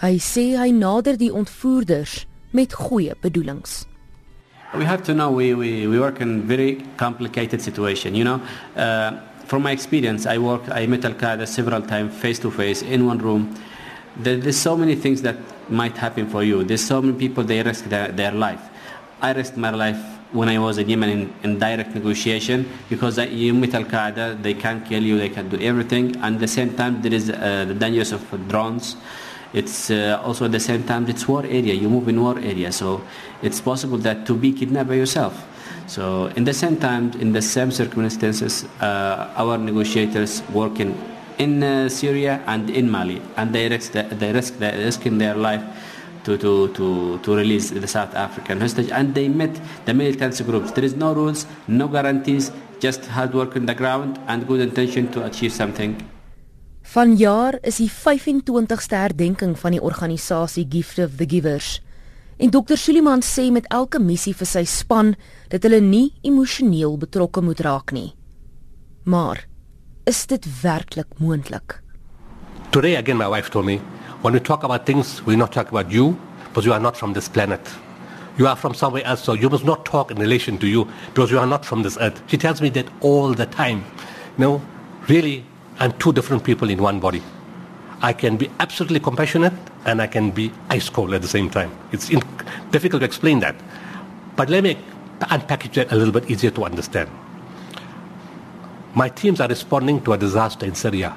Hy 0.02 0.18
sê 0.18 0.58
hy 0.58 0.72
nader 0.72 1.18
die 1.18 1.34
ontvoerders 1.34 2.26
met 2.52 2.74
goeie 2.74 3.16
bedoelings. 3.22 3.91
We 4.74 4.86
have 4.86 5.04
to 5.04 5.14
know 5.14 5.32
we, 5.32 5.54
we, 5.54 5.86
we 5.86 6.00
work 6.00 6.22
in 6.22 6.44
very 6.44 6.82
complicated 6.96 7.62
situation, 7.62 8.16
you 8.16 8.24
know. 8.24 8.42
Uh, 8.74 9.20
from 9.46 9.64
my 9.64 9.72
experience, 9.72 10.26
I 10.26 10.38
work, 10.38 10.62
I 10.70 10.86
met 10.86 11.04
Al-Qaeda 11.04 11.46
several 11.46 11.82
times 11.82 12.16
face 12.16 12.40
to 12.40 12.50
face 12.50 12.82
in 12.82 13.06
one 13.06 13.18
room. 13.18 13.54
There, 14.16 14.38
there's 14.38 14.56
so 14.56 14.78
many 14.78 14.96
things 14.96 15.24
that 15.24 15.36
might 15.70 15.98
happen 15.98 16.30
for 16.30 16.42
you. 16.42 16.64
There's 16.64 16.86
so 16.86 17.02
many 17.02 17.18
people, 17.18 17.44
they 17.44 17.62
risk 17.62 17.84
their, 17.86 18.14
their 18.14 18.32
life. 18.32 18.62
I 19.22 19.34
risked 19.34 19.58
my 19.58 19.72
life 19.72 20.02
when 20.32 20.48
I 20.48 20.58
was 20.58 20.78
in 20.78 20.88
Yemen 20.88 21.10
in, 21.10 21.34
in 21.44 21.60
direct 21.60 21.94
negotiation 21.94 22.70
because 22.90 23.18
you 23.18 23.54
meet 23.54 23.74
Al 23.74 23.84
Qaeda, 23.84 24.42
they 24.42 24.54
can 24.54 24.86
kill 24.86 25.04
you, 25.04 25.18
they 25.18 25.28
can 25.28 25.50
do 25.50 25.60
everything. 25.60 26.16
And 26.18 26.36
at 26.36 26.40
the 26.40 26.48
same 26.48 26.74
time, 26.76 27.02
there 27.02 27.14
is 27.14 27.30
uh, 27.30 27.66
the 27.68 27.74
dangers 27.74 28.14
of 28.14 28.48
drones. 28.48 28.96
It's 29.54 29.92
uh, 29.92 30.22
also 30.24 30.46
at 30.46 30.52
the 30.52 30.60
same 30.60 30.84
time 30.84 31.08
it's 31.10 31.28
war 31.28 31.44
area. 31.44 31.74
You 31.74 31.90
move 31.90 32.08
in 32.08 32.22
war 32.22 32.38
area, 32.40 32.72
so 32.72 33.02
it's 33.42 33.60
possible 33.60 33.98
that 34.00 34.26
to 34.28 34.34
be 34.36 34.54
kidnapped 34.54 34.90
by 34.90 34.96
yourself. 34.96 35.46
So 35.88 36.28
in 36.38 36.46
the 36.46 36.54
same 36.54 36.78
time, 36.78 37.12
in 37.20 37.34
the 37.34 37.42
same 37.42 37.72
circumstances, 37.72 38.66
uh, 38.80 39.34
our 39.36 39.58
negotiators 39.58 40.42
working 40.54 40.98
in 41.38 41.64
uh, 41.64 41.90
Syria 41.90 42.42
and 42.48 42.70
in 42.70 42.90
Mali, 42.90 43.22
and 43.36 43.54
they 43.54 43.68
risk, 43.68 43.92
the, 43.92 44.04
they 44.04 44.32
risk, 44.32 44.58
they 44.60 44.78
risk 44.78 45.06
in 45.06 45.18
their 45.18 45.36
life 45.36 45.64
to, 46.24 46.38
to, 46.38 46.72
to, 46.74 47.18
to 47.20 47.36
release 47.36 47.72
the 47.72 47.88
South 47.88 48.14
African 48.16 48.62
hostage. 48.62 48.90
And 48.92 49.14
they 49.16 49.28
met 49.28 49.60
the 49.86 49.94
militancy 49.94 50.44
groups. 50.44 50.72
There 50.72 50.86
is 50.86 50.96
no 50.96 51.14
rules, 51.14 51.46
no 51.68 51.88
guarantees, 51.88 52.52
just 52.80 53.06
hard 53.06 53.34
work 53.34 53.56
on 53.56 53.66
the 53.66 53.76
ground 53.76 54.20
and 54.28 54.48
good 54.48 54.62
intention 54.62 55.12
to 55.12 55.26
achieve 55.26 55.52
something. 55.52 56.11
Vanjaar 56.92 57.56
is 57.64 57.78
die 57.80 57.88
25ste 57.88 58.98
herdenking 59.00 59.54
van 59.56 59.72
die 59.72 59.80
organisasie 59.80 60.66
Gift 60.68 60.98
of 61.00 61.14
the 61.22 61.26
Givers. 61.30 61.78
En 62.36 62.50
Dr. 62.52 62.76
Suliman 62.76 63.22
sê 63.24 63.46
met 63.48 63.68
elke 63.72 64.00
missie 64.04 64.34
vir 64.36 64.50
sy 64.50 64.66
span 64.68 65.14
dat 65.54 65.64
hulle 65.64 65.80
nie 65.80 66.10
emosioneel 66.28 66.98
betrokke 67.00 67.40
moet 67.48 67.62
raak 67.64 67.94
nie. 67.96 68.10
Maar 69.08 69.46
is 70.04 70.26
dit 70.28 70.44
werklik 70.60 71.08
moontlik? 71.24 71.78
Today 72.76 72.98
again 73.00 73.22
my 73.22 73.30
wife 73.32 73.54
told 73.56 73.70
me 73.70 73.78
when 74.20 74.36
we 74.36 74.42
talk 74.44 74.68
about 74.68 74.84
things 74.86 75.22
we 75.24 75.38
not 75.40 75.56
talk 75.56 75.72
about 75.72 75.88
you 75.96 76.18
because 76.50 76.68
you 76.68 76.76
are 76.76 76.84
not 76.84 77.00
from 77.00 77.14
this 77.14 77.30
planet. 77.30 77.72
You 78.36 78.50
are 78.52 78.58
from 78.60 78.76
somewhere 78.76 79.08
else 79.08 79.24
so 79.24 79.32
you 79.32 79.48
must 79.48 79.64
not 79.64 79.86
talk 79.86 80.12
in 80.12 80.20
relation 80.20 80.58
to 80.58 80.68
you 80.68 80.90
because 81.14 81.32
you 81.32 81.40
are 81.40 81.48
not 81.48 81.64
from 81.64 81.84
this 81.88 81.96
earth. 82.02 82.20
She 82.28 82.36
tells 82.36 82.60
me 82.60 82.68
that 82.76 82.92
all 83.00 83.32
the 83.32 83.48
time. 83.48 83.86
You 84.36 84.44
know, 84.44 84.62
really 85.08 85.46
I'm 85.80 85.92
two 85.94 86.14
different 86.14 86.44
people 86.44 86.70
in 86.70 86.82
one 86.82 87.00
body. 87.00 87.24
I 88.02 88.14
can 88.14 88.38
be 88.38 88.50
absolutely 88.60 89.00
compassionate 89.00 89.54
and 89.86 90.02
I 90.02 90.08
can 90.08 90.32
be 90.32 90.52
ice 90.70 90.90
cold 90.90 91.14
at 91.14 91.22
the 91.22 91.28
same 91.28 91.50
time. 91.50 91.72
It's 91.92 92.10
in, 92.10 92.22
difficult 92.72 93.02
to 93.02 93.06
explain 93.06 93.40
that. 93.40 93.56
But 94.36 94.50
let 94.50 94.64
me 94.64 94.78
unpackage 95.20 95.78
it 95.78 95.92
a 95.92 95.96
little 95.96 96.12
bit 96.12 96.30
easier 96.30 96.52
to 96.52 96.66
understand. 96.66 97.10
My 98.96 99.08
teams 99.10 99.40
are 99.40 99.48
responding 99.48 100.02
to 100.04 100.14
a 100.14 100.18
disaster 100.18 100.66
in 100.66 100.76
Syria. 100.76 101.16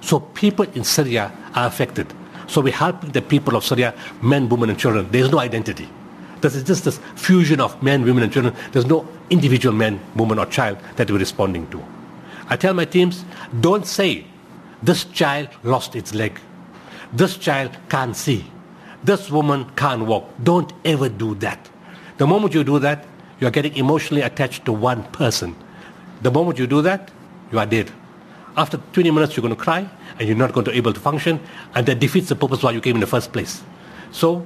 So 0.00 0.20
people 0.20 0.66
in 0.74 0.84
Syria 0.84 1.32
are 1.54 1.66
affected. 1.66 2.12
So 2.46 2.60
we're 2.60 2.72
helping 2.72 3.10
the 3.10 3.22
people 3.22 3.56
of 3.56 3.64
Syria, 3.64 3.94
men, 4.22 4.48
women, 4.48 4.70
and 4.70 4.78
children. 4.78 5.08
There's 5.10 5.30
no 5.30 5.38
identity. 5.38 5.88
This 6.40 6.54
is 6.54 6.62
just 6.62 6.84
this 6.84 6.98
fusion 7.16 7.60
of 7.60 7.82
men, 7.82 8.04
women, 8.04 8.22
and 8.22 8.32
children. 8.32 8.54
There's 8.72 8.86
no 8.86 9.06
individual 9.28 9.74
man, 9.74 10.00
woman, 10.14 10.38
or 10.38 10.46
child 10.46 10.78
that 10.96 11.10
we're 11.10 11.18
responding 11.18 11.68
to. 11.70 11.82
I 12.48 12.56
tell 12.56 12.74
my 12.74 12.84
teams, 12.84 13.24
don't 13.60 13.86
say 13.86 14.26
this 14.82 15.04
child 15.04 15.48
lost 15.62 15.94
its 15.94 16.14
leg. 16.14 16.40
This 17.12 17.36
child 17.36 17.76
can't 17.88 18.16
see. 18.16 18.44
This 19.04 19.30
woman 19.30 19.70
can't 19.76 20.06
walk. 20.06 20.28
Don't 20.42 20.72
ever 20.84 21.08
do 21.08 21.34
that. 21.36 21.68
The 22.16 22.26
moment 22.26 22.54
you 22.54 22.64
do 22.64 22.78
that, 22.80 23.06
you 23.40 23.46
are 23.46 23.50
getting 23.50 23.76
emotionally 23.76 24.22
attached 24.22 24.64
to 24.64 24.72
one 24.72 25.04
person. 25.12 25.54
The 26.22 26.30
moment 26.30 26.58
you 26.58 26.66
do 26.66 26.82
that, 26.82 27.10
you 27.52 27.58
are 27.58 27.66
dead. 27.66 27.92
After 28.56 28.78
20 28.92 29.10
minutes, 29.12 29.36
you're 29.36 29.42
going 29.42 29.54
to 29.54 29.60
cry 29.60 29.88
and 30.18 30.26
you're 30.26 30.36
not 30.36 30.52
going 30.52 30.64
to 30.64 30.72
be 30.72 30.76
able 30.76 30.92
to 30.92 31.00
function, 31.00 31.38
and 31.74 31.86
that 31.86 32.00
defeats 32.00 32.28
the 32.28 32.34
purpose 32.34 32.62
why 32.62 32.72
you 32.72 32.80
came 32.80 32.96
in 32.96 33.00
the 33.00 33.06
first 33.06 33.32
place. 33.32 33.62
So, 34.10 34.44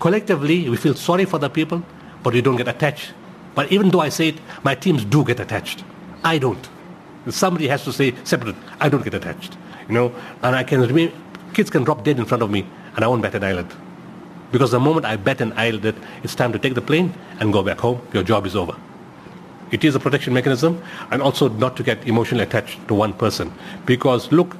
collectively, 0.00 0.68
we 0.68 0.76
feel 0.76 0.94
sorry 0.94 1.24
for 1.26 1.38
the 1.38 1.48
people, 1.48 1.82
but 2.24 2.34
we 2.34 2.40
don't 2.40 2.56
get 2.56 2.66
attached. 2.66 3.12
But 3.54 3.70
even 3.70 3.90
though 3.90 4.00
I 4.00 4.08
say 4.08 4.28
it, 4.28 4.36
my 4.64 4.74
teams 4.74 5.04
do 5.04 5.24
get 5.24 5.38
attached. 5.38 5.84
I 6.24 6.38
don't. 6.38 6.68
Somebody 7.30 7.68
has 7.68 7.84
to 7.84 7.92
say 7.92 8.14
separate. 8.24 8.56
I 8.80 8.88
don't 8.88 9.04
get 9.04 9.14
attached 9.14 9.56
you 9.88 9.94
know, 9.94 10.14
and 10.42 10.56
I 10.56 10.64
can 10.64 10.80
remain, 10.80 11.12
kids 11.54 11.70
can 11.70 11.84
drop 11.84 12.04
dead 12.04 12.18
in 12.18 12.24
front 12.24 12.42
of 12.42 12.50
me 12.50 12.66
and 12.94 13.04
I 13.04 13.08
won't 13.08 13.22
bat 13.22 13.34
an 13.34 13.44
eyelid. 13.44 13.66
Because 14.50 14.70
the 14.70 14.80
moment 14.80 15.06
I 15.06 15.16
bat 15.16 15.40
an 15.40 15.52
eyelid, 15.54 15.96
it's 16.22 16.34
time 16.34 16.52
to 16.52 16.58
take 16.58 16.74
the 16.74 16.82
plane 16.82 17.14
and 17.40 17.52
go 17.52 17.62
back 17.62 17.78
home. 17.78 18.00
Your 18.12 18.22
job 18.22 18.46
is 18.46 18.54
over. 18.54 18.76
It 19.70 19.84
is 19.84 19.94
a 19.94 20.00
protection 20.00 20.34
mechanism 20.34 20.82
and 21.10 21.22
also 21.22 21.48
not 21.48 21.76
to 21.78 21.82
get 21.82 22.06
emotionally 22.06 22.44
attached 22.44 22.86
to 22.88 22.94
one 22.94 23.14
person. 23.14 23.52
Because 23.86 24.30
look, 24.30 24.56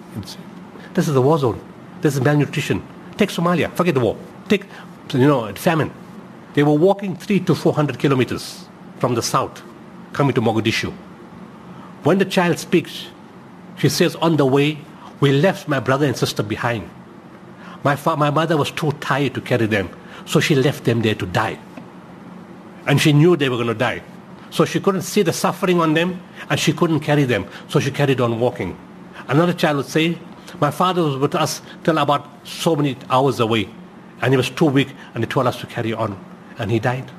this 0.94 1.08
is 1.08 1.16
a 1.16 1.20
war 1.20 1.38
zone. 1.38 1.60
This 2.00 2.14
is 2.14 2.20
malnutrition. 2.22 2.82
Take 3.18 3.28
Somalia, 3.28 3.70
forget 3.74 3.94
the 3.94 4.00
war. 4.00 4.16
Take, 4.48 4.64
you 5.12 5.20
know, 5.20 5.52
famine. 5.54 5.92
They 6.54 6.62
were 6.62 6.74
walking 6.74 7.16
three 7.16 7.40
to 7.40 7.54
400 7.54 7.98
kilometers 7.98 8.66
from 8.98 9.14
the 9.14 9.22
south, 9.22 9.62
coming 10.12 10.34
to 10.34 10.40
Mogadishu. 10.40 10.92
When 12.02 12.18
the 12.18 12.24
child 12.24 12.58
speaks, 12.58 13.06
she 13.78 13.88
says, 13.88 14.16
on 14.16 14.36
the 14.36 14.46
way, 14.46 14.78
we 15.20 15.32
left 15.32 15.68
my 15.68 15.78
brother 15.78 16.06
and 16.06 16.16
sister 16.16 16.42
behind. 16.42 16.90
My, 17.84 17.96
fa- 17.96 18.16
my 18.16 18.30
mother 18.30 18.56
was 18.56 18.70
too 18.70 18.92
tired 18.92 19.34
to 19.34 19.40
carry 19.40 19.66
them, 19.66 19.88
so 20.26 20.40
she 20.40 20.54
left 20.54 20.84
them 20.84 21.02
there 21.02 21.14
to 21.14 21.26
die. 21.26 21.58
And 22.86 23.00
she 23.00 23.12
knew 23.12 23.36
they 23.36 23.48
were 23.48 23.56
going 23.56 23.68
to 23.68 23.74
die. 23.74 24.02
So 24.50 24.64
she 24.64 24.80
couldn't 24.80 25.02
see 25.02 25.22
the 25.22 25.32
suffering 25.32 25.80
on 25.80 25.94
them, 25.94 26.20
and 26.50 26.58
she 26.58 26.72
couldn't 26.72 27.00
carry 27.00 27.24
them, 27.24 27.46
so 27.68 27.78
she 27.78 27.90
carried 27.90 28.20
on 28.20 28.40
walking. 28.40 28.76
Another 29.28 29.52
child 29.52 29.76
would 29.78 29.86
say, 29.86 30.18
my 30.60 30.70
father 30.70 31.02
was 31.02 31.16
with 31.16 31.34
us 31.34 31.62
till 31.84 31.98
about 31.98 32.28
so 32.46 32.74
many 32.74 32.96
hours 33.10 33.38
away, 33.38 33.68
and 34.20 34.32
he 34.32 34.36
was 34.36 34.50
too 34.50 34.66
weak, 34.66 34.88
and 35.14 35.22
he 35.22 35.30
told 35.30 35.46
us 35.46 35.60
to 35.60 35.66
carry 35.66 35.92
on, 35.92 36.22
and 36.58 36.70
he 36.70 36.80
died. 36.80 37.10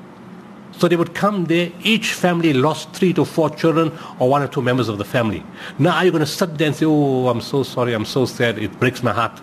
So 0.78 0.88
they 0.88 0.96
would 0.96 1.14
come 1.14 1.44
there. 1.44 1.70
Each 1.82 2.12
family 2.12 2.52
lost 2.52 2.92
three 2.92 3.12
to 3.14 3.24
four 3.24 3.50
children 3.50 3.92
or 4.18 4.28
one 4.28 4.42
or 4.42 4.48
two 4.48 4.62
members 4.62 4.88
of 4.88 4.98
the 4.98 5.04
family. 5.04 5.44
Now 5.78 5.96
you're 5.98 6.06
you 6.06 6.10
going 6.12 6.24
to 6.24 6.30
sit 6.30 6.58
there 6.58 6.66
and 6.66 6.76
say, 6.76 6.86
oh, 6.86 7.28
I'm 7.28 7.40
so 7.40 7.62
sorry, 7.62 7.94
I'm 7.94 8.04
so 8.04 8.26
sad, 8.26 8.58
it 8.58 8.78
breaks 8.80 9.02
my 9.02 9.12
heart. 9.12 9.40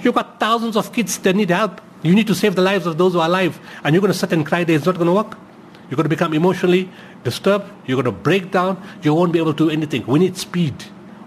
You've 0.00 0.14
got 0.14 0.40
thousands 0.40 0.76
of 0.76 0.92
kids 0.92 1.18
that 1.18 1.36
need 1.36 1.50
help. 1.50 1.80
You 2.02 2.14
need 2.14 2.26
to 2.26 2.34
save 2.34 2.54
the 2.54 2.62
lives 2.62 2.86
of 2.86 2.98
those 2.98 3.14
who 3.14 3.20
are 3.20 3.28
alive. 3.28 3.58
And 3.82 3.94
you're 3.94 4.02
going 4.02 4.12
to 4.12 4.18
sit 4.18 4.32
and 4.32 4.44
cry 4.44 4.64
there. 4.64 4.76
It's 4.76 4.84
not 4.84 4.96
going 4.96 5.06
to 5.06 5.12
work. 5.12 5.38
You're 5.88 5.96
going 5.96 6.04
to 6.04 6.10
become 6.10 6.34
emotionally 6.34 6.90
disturbed. 7.24 7.70
You're 7.86 8.02
going 8.02 8.14
to 8.14 8.22
break 8.22 8.50
down. 8.50 8.82
You 9.02 9.14
won't 9.14 9.32
be 9.32 9.38
able 9.38 9.54
to 9.54 9.64
do 9.64 9.70
anything. 9.70 10.06
We 10.06 10.18
need 10.18 10.36
speed. 10.36 10.74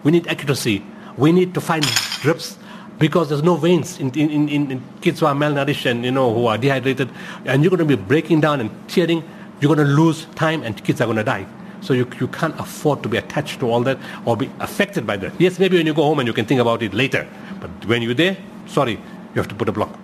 We 0.03 0.11
need 0.11 0.27
accuracy. 0.27 0.83
We 1.17 1.31
need 1.31 1.55
to 1.55 1.61
find 1.61 1.83
drips 2.21 2.57
because 2.99 3.29
there's 3.29 3.43
no 3.43 3.55
veins 3.55 3.99
in, 3.99 4.09
in, 4.17 4.49
in, 4.49 4.71
in, 4.71 4.83
kids 5.01 5.19
who 5.19 5.27
are 5.27 5.35
malnourished 5.35 5.89
and 5.89 6.03
you 6.03 6.11
know 6.11 6.33
who 6.33 6.47
are 6.47 6.57
dehydrated. 6.57 7.09
And 7.45 7.63
you're 7.63 7.69
going 7.69 7.87
to 7.87 7.97
be 7.97 8.01
breaking 8.01 8.41
down 8.41 8.59
and 8.59 8.71
tearing. 8.87 9.23
You're 9.61 9.75
going 9.75 9.87
to 9.87 9.93
lose 9.93 10.25
time 10.35 10.63
and 10.63 10.83
kids 10.83 11.01
are 11.01 11.05
going 11.05 11.17
to 11.17 11.23
die. 11.23 11.45
So 11.81 11.93
you, 11.93 12.09
you 12.19 12.27
can't 12.27 12.59
afford 12.59 13.03
to 13.03 13.09
be 13.09 13.17
attached 13.17 13.59
to 13.59 13.69
all 13.69 13.81
that 13.81 13.99
or 14.25 14.35
be 14.35 14.49
affected 14.59 15.05
by 15.05 15.17
that. 15.17 15.39
Yes 15.39 15.59
maybe 15.59 15.77
when 15.77 15.85
you 15.85 15.93
go 15.93 16.03
home 16.03 16.19
and 16.19 16.27
you 16.27 16.33
can 16.33 16.45
think 16.45 16.59
about 16.59 16.81
it 16.81 16.93
later. 16.93 17.27
But 17.59 17.85
when 17.85 18.01
you're 18.01 18.13
there 18.13 18.37
sorry 18.65 18.93
you 18.93 19.35
have 19.35 19.47
to 19.47 19.55
put 19.55 19.69
a 19.69 19.71
block. 19.71 19.97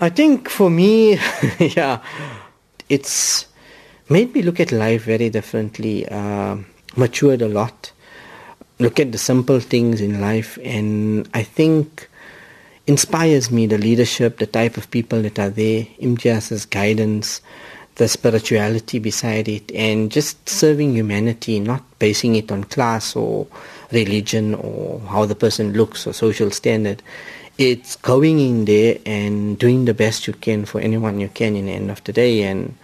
I 0.00 0.08
think 0.08 0.48
for 0.48 0.70
me 0.70 1.18
yeah 1.58 2.00
it's 2.88 3.46
made 4.08 4.34
me 4.34 4.42
look 4.42 4.60
at 4.60 4.72
life 4.72 5.04
very 5.04 5.28
differently 5.30 6.08
uh, 6.08 6.56
matured 6.96 7.42
a 7.42 7.48
lot 7.48 7.92
look 8.78 9.00
at 9.00 9.12
the 9.12 9.18
simple 9.18 9.60
things 9.60 10.00
in 10.00 10.20
life 10.20 10.58
and 10.62 11.28
I 11.34 11.42
think 11.42 12.08
inspires 12.86 13.50
me 13.50 13.66
the 13.66 13.78
leadership, 13.78 14.38
the 14.38 14.46
type 14.46 14.76
of 14.76 14.90
people 14.90 15.22
that 15.22 15.38
are 15.38 15.50
there, 15.50 15.86
Imtiaz's 16.00 16.66
guidance, 16.66 17.40
the 17.96 18.06
spirituality 18.06 18.98
beside 18.98 19.48
it, 19.48 19.72
and 19.72 20.12
just 20.12 20.48
serving 20.48 20.92
humanity, 20.94 21.58
not 21.58 21.82
basing 21.98 22.36
it 22.36 22.52
on 22.52 22.64
class 22.64 23.16
or 23.16 23.46
religion 23.90 24.54
or 24.54 25.00
how 25.00 25.24
the 25.24 25.34
person 25.34 25.72
looks 25.72 26.06
or 26.06 26.12
social 26.12 26.50
standard. 26.50 27.02
It's 27.58 27.96
going 27.96 28.38
in 28.38 28.66
there 28.66 28.98
and 29.06 29.58
doing 29.58 29.86
the 29.86 29.94
best 29.94 30.26
you 30.26 30.34
can 30.34 30.66
for 30.66 30.80
anyone 30.80 31.20
you 31.20 31.28
can 31.28 31.56
in 31.56 31.66
the 31.66 31.72
end 31.72 31.90
of 31.90 32.04
the 32.04 32.12
day 32.12 32.42
and 32.42 32.76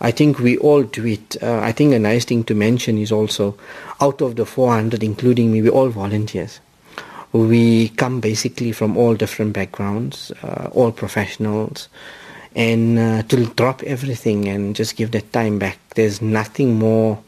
I 0.00 0.10
think 0.10 0.38
we 0.38 0.56
all 0.58 0.82
do 0.82 1.06
it. 1.06 1.42
Uh, 1.42 1.60
I 1.60 1.72
think 1.72 1.94
a 1.94 1.98
nice 1.98 2.24
thing 2.24 2.44
to 2.44 2.54
mention 2.54 2.98
is 2.98 3.12
also 3.12 3.56
out 4.00 4.20
of 4.20 4.36
the 4.36 4.46
400, 4.46 5.02
including 5.02 5.52
me, 5.52 5.62
we're 5.62 5.70
all 5.70 5.88
volunteers. 5.88 6.60
We 7.32 7.88
come 7.90 8.20
basically 8.20 8.72
from 8.72 8.96
all 8.96 9.14
different 9.14 9.52
backgrounds, 9.52 10.30
uh, 10.42 10.70
all 10.72 10.92
professionals, 10.92 11.88
and 12.54 12.98
uh, 12.98 13.22
to 13.24 13.46
drop 13.54 13.82
everything 13.82 14.48
and 14.48 14.76
just 14.76 14.96
give 14.96 15.10
that 15.12 15.32
time 15.32 15.58
back. 15.58 15.78
There's 15.96 16.22
nothing 16.22 16.78
more 16.78 17.20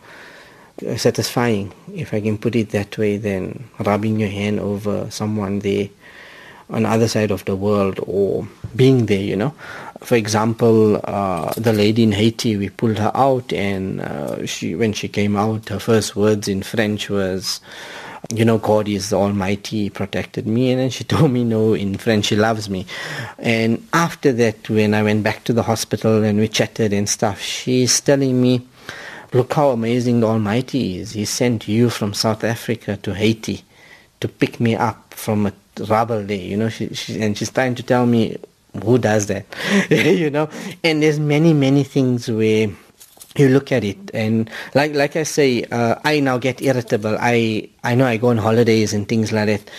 uh, 0.86 0.96
satisfying, 0.96 1.72
if 1.92 2.14
I 2.14 2.20
can 2.20 2.38
put 2.38 2.54
it 2.54 2.70
that 2.70 2.96
way, 2.98 3.16
than 3.16 3.68
rubbing 3.80 4.20
your 4.20 4.28
hand 4.28 4.60
over 4.60 5.10
someone 5.10 5.60
there 5.60 5.88
on 6.70 6.82
the 6.82 6.88
other 6.88 7.08
side 7.08 7.30
of 7.30 7.44
the 7.44 7.56
world 7.56 8.00
or 8.06 8.46
being 8.74 9.06
there, 9.06 9.20
you 9.20 9.36
know. 9.36 9.54
For 10.00 10.16
example, 10.16 11.00
uh, 11.04 11.52
the 11.56 11.72
lady 11.72 12.02
in 12.02 12.12
Haiti, 12.12 12.56
we 12.56 12.68
pulled 12.68 12.98
her 12.98 13.12
out, 13.14 13.52
and 13.52 14.00
uh, 14.00 14.46
she, 14.46 14.74
when 14.74 14.92
she 14.92 15.08
came 15.08 15.36
out, 15.36 15.68
her 15.68 15.78
first 15.78 16.16
words 16.16 16.48
in 16.48 16.62
French 16.62 17.08
was, 17.08 17.60
you 18.30 18.44
know, 18.44 18.58
God 18.58 18.88
is 18.88 19.10
the 19.10 19.16
Almighty, 19.16 19.84
he 19.84 19.90
protected 19.90 20.46
me. 20.46 20.70
And 20.72 20.80
then 20.80 20.90
she 20.90 21.04
told 21.12 21.30
me, 21.30 21.44
no, 21.44 21.74
in 21.74 21.96
French, 21.96 22.26
she 22.26 22.36
loves 22.36 22.68
me. 22.68 22.86
And 23.38 23.86
after 23.92 24.32
that, 24.32 24.68
when 24.68 24.94
I 24.94 25.02
went 25.02 25.22
back 25.22 25.44
to 25.44 25.52
the 25.52 25.62
hospital 25.62 26.22
and 26.24 26.38
we 26.38 26.48
chatted 26.48 26.92
and 26.92 27.08
stuff, 27.08 27.40
she's 27.40 28.00
telling 28.00 28.40
me, 28.40 28.66
look 29.32 29.54
how 29.54 29.70
amazing 29.70 30.20
the 30.20 30.26
Almighty 30.26 30.98
is. 30.98 31.12
He 31.12 31.24
sent 31.24 31.68
you 31.68 31.90
from 31.90 32.14
South 32.14 32.44
Africa 32.44 32.96
to 32.98 33.14
Haiti 33.14 33.64
to 34.20 34.28
pick 34.28 34.60
me 34.60 34.74
up 34.74 35.14
from 35.14 35.46
a 35.46 35.52
rubble 35.80 36.22
there, 36.22 36.36
you 36.36 36.56
know, 36.56 36.68
she, 36.68 36.92
she, 36.94 37.20
and 37.20 37.36
she's 37.36 37.50
trying 37.50 37.74
to 37.74 37.82
tell 37.82 38.06
me 38.06 38.36
who 38.84 38.98
does 38.98 39.26
that, 39.26 39.46
you 39.90 40.30
know, 40.30 40.48
and 40.84 41.02
there's 41.02 41.18
many, 41.18 41.52
many 41.52 41.82
things 41.82 42.28
where 42.28 42.68
you 43.38 43.48
look 43.48 43.70
at 43.72 43.84
it 43.84 43.98
and 44.14 44.50
like 44.74 44.94
like 44.94 45.16
I 45.16 45.22
say, 45.22 45.64
uh, 45.64 45.96
I 46.04 46.20
now 46.20 46.38
get 46.38 46.62
irritable. 46.62 47.16
I 47.20 47.68
I 47.84 47.94
know 47.94 48.06
I 48.06 48.16
go 48.16 48.28
on 48.28 48.38
holidays 48.38 48.92
and 48.92 49.08
things 49.08 49.32
like 49.32 49.46
that. 49.46 49.70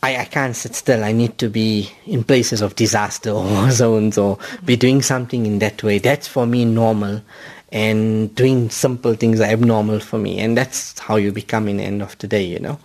I, 0.00 0.18
I 0.18 0.24
can't 0.26 0.54
sit 0.54 0.76
still. 0.76 1.02
I 1.02 1.10
need 1.10 1.38
to 1.38 1.48
be 1.48 1.90
in 2.06 2.22
places 2.22 2.62
of 2.62 2.76
disaster 2.76 3.30
or 3.32 3.70
zones 3.70 4.16
or 4.16 4.38
be 4.64 4.76
doing 4.76 5.02
something 5.02 5.44
in 5.44 5.58
that 5.58 5.82
way. 5.82 5.98
That's 5.98 6.28
for 6.28 6.46
me 6.46 6.64
normal. 6.64 7.22
And 7.70 8.34
doing 8.34 8.70
simple 8.70 9.14
things 9.14 9.40
are 9.40 9.50
abnormal 9.50 10.00
for 10.00 10.18
me. 10.18 10.38
And 10.38 10.56
that's 10.56 10.98
how 10.98 11.16
you 11.16 11.32
become 11.32 11.68
in 11.68 11.76
the 11.76 11.84
end 11.84 12.02
of 12.02 12.16
the 12.18 12.26
day, 12.26 12.42
you 12.42 12.58
know. 12.58 12.78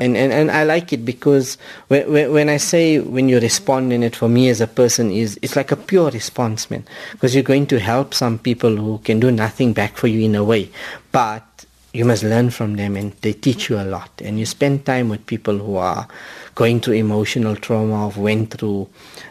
And, 0.00 0.16
and, 0.16 0.32
and 0.32 0.50
I 0.50 0.64
like 0.64 0.92
it 0.92 1.04
because 1.04 1.56
when, 1.86 2.32
when 2.32 2.48
I 2.48 2.56
say 2.56 2.98
when 2.98 3.28
you 3.28 3.38
respond 3.38 3.92
in 3.92 4.02
it 4.02 4.16
for 4.16 4.28
me 4.28 4.48
as 4.48 4.60
a 4.60 4.66
person 4.66 5.12
is 5.12 5.38
it's 5.40 5.54
like 5.54 5.70
a 5.70 5.76
pure 5.76 6.10
response, 6.10 6.68
man. 6.70 6.84
Because 7.12 7.34
you're 7.34 7.44
going 7.44 7.66
to 7.68 7.78
help 7.78 8.12
some 8.12 8.38
people 8.38 8.74
who 8.76 8.98
can 8.98 9.20
do 9.20 9.30
nothing 9.30 9.72
back 9.72 9.96
for 9.96 10.08
you 10.08 10.20
in 10.20 10.34
a 10.34 10.42
way. 10.42 10.70
But 11.12 11.53
you 11.94 12.04
must 12.04 12.24
learn 12.24 12.50
from 12.50 12.74
them 12.74 12.96
and 12.96 13.12
they 13.22 13.32
teach 13.32 13.70
you 13.70 13.78
a 13.78 13.86
lot. 13.86 14.10
And 14.20 14.36
you 14.36 14.46
spend 14.46 14.84
time 14.84 15.08
with 15.08 15.24
people 15.26 15.56
who 15.56 15.76
are 15.76 16.08
going 16.56 16.80
through 16.80 16.94
emotional 16.94 17.54
trauma 17.54 18.08
or 18.08 18.20
went 18.20 18.50
through 18.50 18.88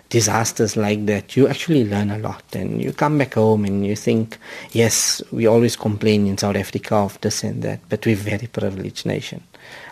disasters 0.10 0.78
like 0.78 1.06
that, 1.08 1.36
you 1.36 1.49
actually 1.49 1.84
learn 1.84 2.10
a 2.10 2.17
lot. 2.17 2.43
And 2.54 2.82
you 2.82 2.93
come 2.93 3.17
back 3.17 3.34
home 3.34 3.65
and 3.65 3.86
you 3.86 3.97
think, 3.97 4.38
yes, 4.71 5.21
we 5.30 5.45
always 5.45 5.76
complain 5.76 6.26
in 6.26 6.38
South 6.38 6.56
Africa 6.56 6.95
of 6.95 7.19
this 7.19 7.43
and 7.43 7.62
that, 7.63 7.82
but 7.89 8.06
we're 8.06 8.15
very 8.15 8.47
privileged 8.47 9.06
nation. 9.06 9.43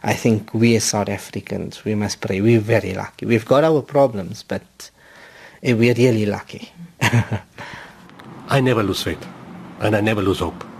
I 0.04 0.14
think 0.14 0.54
we 0.54 0.78
as 0.78 0.86
South 0.86 1.10
Africans, 1.10 1.84
we 1.84 1.94
must 1.96 2.22
pray. 2.22 2.40
We're 2.40 2.62
very 2.62 2.94
lucky. 2.94 3.26
We've 3.26 3.46
got 3.46 3.66
our 3.66 3.82
problems, 3.82 4.44
but 4.44 4.90
eh, 5.62 5.74
we're 5.74 5.96
really 5.96 6.26
lucky. 6.26 6.72
I 8.48 8.62
never 8.62 8.82
lose 8.82 9.04
faith 9.04 9.28
and 9.82 9.94
I 9.94 10.00
never 10.00 10.22
lose 10.22 10.40
hope 10.40 10.71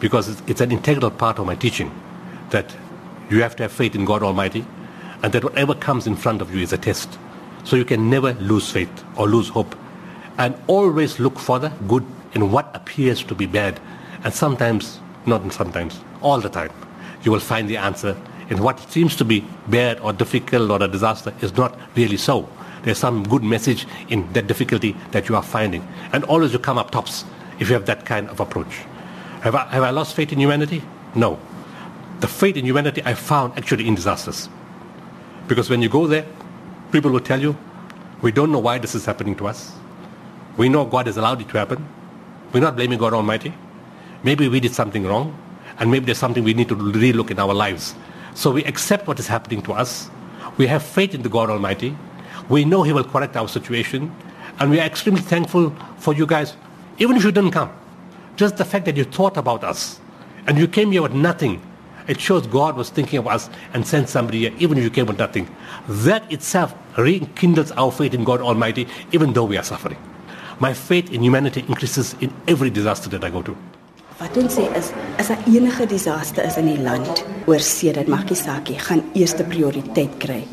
because 0.00 0.40
it's 0.46 0.60
an 0.60 0.72
integral 0.72 1.10
part 1.10 1.38
of 1.38 1.46
my 1.46 1.54
teaching 1.54 1.90
that 2.50 2.74
you 3.30 3.42
have 3.42 3.56
to 3.56 3.64
have 3.64 3.72
faith 3.72 3.94
in 3.94 4.04
God 4.04 4.22
Almighty 4.22 4.64
and 5.22 5.32
that 5.32 5.42
whatever 5.42 5.74
comes 5.74 6.06
in 6.06 6.16
front 6.16 6.42
of 6.42 6.54
you 6.54 6.60
is 6.60 6.72
a 6.72 6.78
test. 6.78 7.18
So 7.64 7.76
you 7.76 7.84
can 7.84 8.08
never 8.08 8.34
lose 8.34 8.70
faith 8.70 9.04
or 9.16 9.26
lose 9.26 9.48
hope. 9.48 9.74
And 10.38 10.54
always 10.66 11.18
look 11.18 11.38
for 11.38 11.58
the 11.58 11.70
good 11.88 12.04
in 12.34 12.52
what 12.52 12.70
appears 12.74 13.24
to 13.24 13.34
be 13.34 13.46
bad. 13.46 13.80
And 14.22 14.32
sometimes, 14.32 15.00
not 15.24 15.50
sometimes, 15.52 15.98
all 16.20 16.40
the 16.40 16.48
time, 16.48 16.70
you 17.22 17.32
will 17.32 17.40
find 17.40 17.68
the 17.68 17.78
answer 17.78 18.16
in 18.50 18.62
what 18.62 18.78
seems 18.90 19.16
to 19.16 19.24
be 19.24 19.44
bad 19.66 19.98
or 20.00 20.12
difficult 20.12 20.70
or 20.70 20.82
a 20.82 20.88
disaster 20.88 21.32
is 21.40 21.56
not 21.56 21.76
really 21.96 22.16
so. 22.16 22.48
There's 22.82 22.98
some 22.98 23.24
good 23.24 23.42
message 23.42 23.86
in 24.08 24.32
that 24.34 24.46
difficulty 24.46 24.94
that 25.10 25.28
you 25.28 25.34
are 25.34 25.42
finding. 25.42 25.86
And 26.12 26.22
always 26.24 26.52
you 26.52 26.60
come 26.60 26.78
up 26.78 26.92
tops 26.92 27.24
if 27.58 27.68
you 27.68 27.74
have 27.74 27.86
that 27.86 28.04
kind 28.04 28.28
of 28.28 28.38
approach. 28.38 28.84
Have 29.46 29.54
I, 29.54 29.64
have 29.76 29.84
I 29.84 29.90
lost 29.90 30.16
faith 30.18 30.32
in 30.32 30.40
humanity? 30.40 30.82
No. 31.14 31.38
The 32.18 32.26
faith 32.26 32.56
in 32.56 32.64
humanity 32.64 33.00
I 33.04 33.14
found 33.14 33.56
actually 33.56 33.86
in 33.86 33.94
disasters. 33.94 34.48
Because 35.46 35.70
when 35.70 35.82
you 35.82 35.88
go 35.88 36.08
there, 36.08 36.26
People 36.92 37.10
will 37.10 37.20
tell 37.20 37.40
you, 37.40 37.56
we 38.22 38.30
don't 38.30 38.52
know 38.52 38.58
why 38.58 38.78
this 38.78 38.94
is 38.94 39.04
happening 39.04 39.34
to 39.36 39.48
us. 39.48 39.72
We 40.56 40.68
know 40.68 40.84
God 40.84 41.06
has 41.06 41.16
allowed 41.16 41.40
it 41.40 41.48
to 41.50 41.58
happen. 41.58 41.86
We're 42.52 42.60
not 42.60 42.76
blaming 42.76 42.98
God 42.98 43.12
Almighty. 43.12 43.52
Maybe 44.22 44.48
we 44.48 44.60
did 44.60 44.74
something 44.74 45.04
wrong, 45.04 45.36
and 45.78 45.90
maybe 45.90 46.06
there's 46.06 46.18
something 46.18 46.44
we 46.44 46.54
need 46.54 46.68
to 46.68 46.76
relook 46.76 47.30
in 47.30 47.38
our 47.38 47.52
lives. 47.52 47.94
So 48.34 48.50
we 48.52 48.64
accept 48.64 49.06
what 49.06 49.18
is 49.18 49.26
happening 49.26 49.62
to 49.62 49.72
us. 49.72 50.08
We 50.56 50.66
have 50.68 50.82
faith 50.82 51.14
in 51.14 51.22
the 51.22 51.28
God 51.28 51.50
Almighty. 51.50 51.96
We 52.48 52.64
know 52.64 52.82
He 52.82 52.92
will 52.92 53.04
correct 53.04 53.36
our 53.36 53.48
situation, 53.48 54.14
and 54.58 54.70
we 54.70 54.80
are 54.80 54.86
extremely 54.86 55.22
thankful 55.22 55.74
for 55.98 56.14
you 56.14 56.26
guys, 56.26 56.56
even 56.98 57.16
if 57.16 57.24
you 57.24 57.32
didn't 57.32 57.50
come. 57.50 57.70
Just 58.36 58.58
the 58.58 58.64
fact 58.64 58.84
that 58.84 58.96
you 58.96 59.04
thought 59.04 59.36
about 59.36 59.64
us, 59.64 59.98
and 60.46 60.58
you 60.58 60.68
came 60.68 60.92
here 60.92 61.02
with 61.02 61.14
nothing, 61.14 61.60
it 62.06 62.20
shows 62.20 62.46
God 62.46 62.76
was 62.76 62.90
thinking 62.90 63.18
of 63.18 63.26
us 63.26 63.48
and 63.72 63.86
sent 63.86 64.08
somebody 64.08 64.40
here, 64.40 64.52
even 64.58 64.78
if 64.78 64.84
you 64.84 64.90
came 64.90 65.06
with 65.06 65.18
nothing. 65.18 65.48
That 65.88 66.30
itself 66.30 66.74
rekindles 66.96 67.72
our 67.72 67.90
faith 67.90 68.14
in 68.14 68.24
God 68.24 68.40
Almighty, 68.40 68.86
even 69.12 69.32
though 69.32 69.44
we 69.44 69.56
are 69.56 69.64
suffering. 69.64 69.98
My 70.60 70.72
faith 70.72 71.12
in 71.12 71.22
humanity 71.22 71.64
increases 71.66 72.14
in 72.20 72.32
every 72.46 72.70
disaster 72.70 73.08
that 73.10 73.24
I 73.24 73.30
go 73.30 73.42
to. 73.42 73.56
Wat 74.16 74.36
ons 74.40 74.54
sê 74.56 74.64
is 74.78 74.92
as 75.20 75.28
'n 75.28 75.36
enige 75.44 75.84
disaster 75.86 76.42
is 76.42 76.56
in 76.56 76.66
die 76.66 76.80
land, 76.80 77.24
oor 77.46 77.60
see 77.60 77.92
dat 77.92 78.06
maakie 78.06 78.36
saak 78.36 78.70
nie, 78.70 78.78
gaan 78.78 79.02
eerste 79.12 79.44
prioriteit 79.44 80.16
kry. 80.18 80.46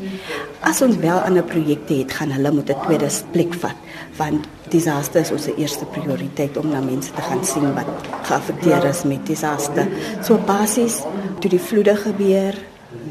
As 0.60 0.82
ons 0.82 0.96
wel 0.96 1.18
ander 1.18 1.42
projekte 1.42 1.94
het, 1.94 2.12
gaan 2.12 2.30
hulle 2.30 2.52
moet 2.52 2.68
'n 2.68 2.80
tweede 2.84 3.08
plek 3.32 3.54
vat, 3.54 3.76
want 4.18 4.46
disaster 4.72 5.20
is 5.20 5.32
ons 5.34 5.48
eerste 5.52 5.86
prioriteit 5.92 6.56
om 6.56 6.68
na 6.72 6.80
mense 6.84 7.12
te 7.12 7.24
gaan 7.24 7.44
sien 7.44 7.66
wat 7.76 8.08
geaffekteer 8.28 8.84
is 8.88 9.04
met 9.08 9.26
disaster. 9.26 9.88
So 10.24 10.38
basies 10.46 11.02
toe 11.40 11.50
die 11.52 11.60
vloede 11.60 11.96
gebeur, 12.00 12.56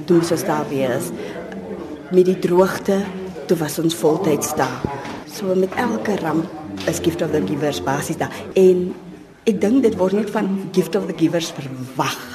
toe 0.08 0.20
ons 0.22 0.46
daar 0.48 0.66
wees 0.70 1.12
met 2.13 2.28
die 2.30 2.38
droogte, 2.39 3.00
toe 3.50 3.58
was 3.58 3.80
ons 3.82 3.96
voltyds 3.98 4.54
daar. 4.58 4.84
So 5.30 5.56
met 5.58 5.74
elke 5.82 6.18
ramp 6.22 6.88
is 6.89 7.02
gift 7.02 7.22
of 7.22 7.32
the 7.32 7.42
givers 7.48 7.82
basies 7.84 8.20
daar 8.22 8.34
en 8.60 8.92
ek 9.50 9.60
dink 9.62 9.84
dit 9.84 9.98
word 10.00 10.16
net 10.18 10.30
van 10.32 10.50
gift 10.76 10.96
of 10.96 11.10
the 11.10 11.18
givers 11.18 11.52
verwag. 11.58 12.33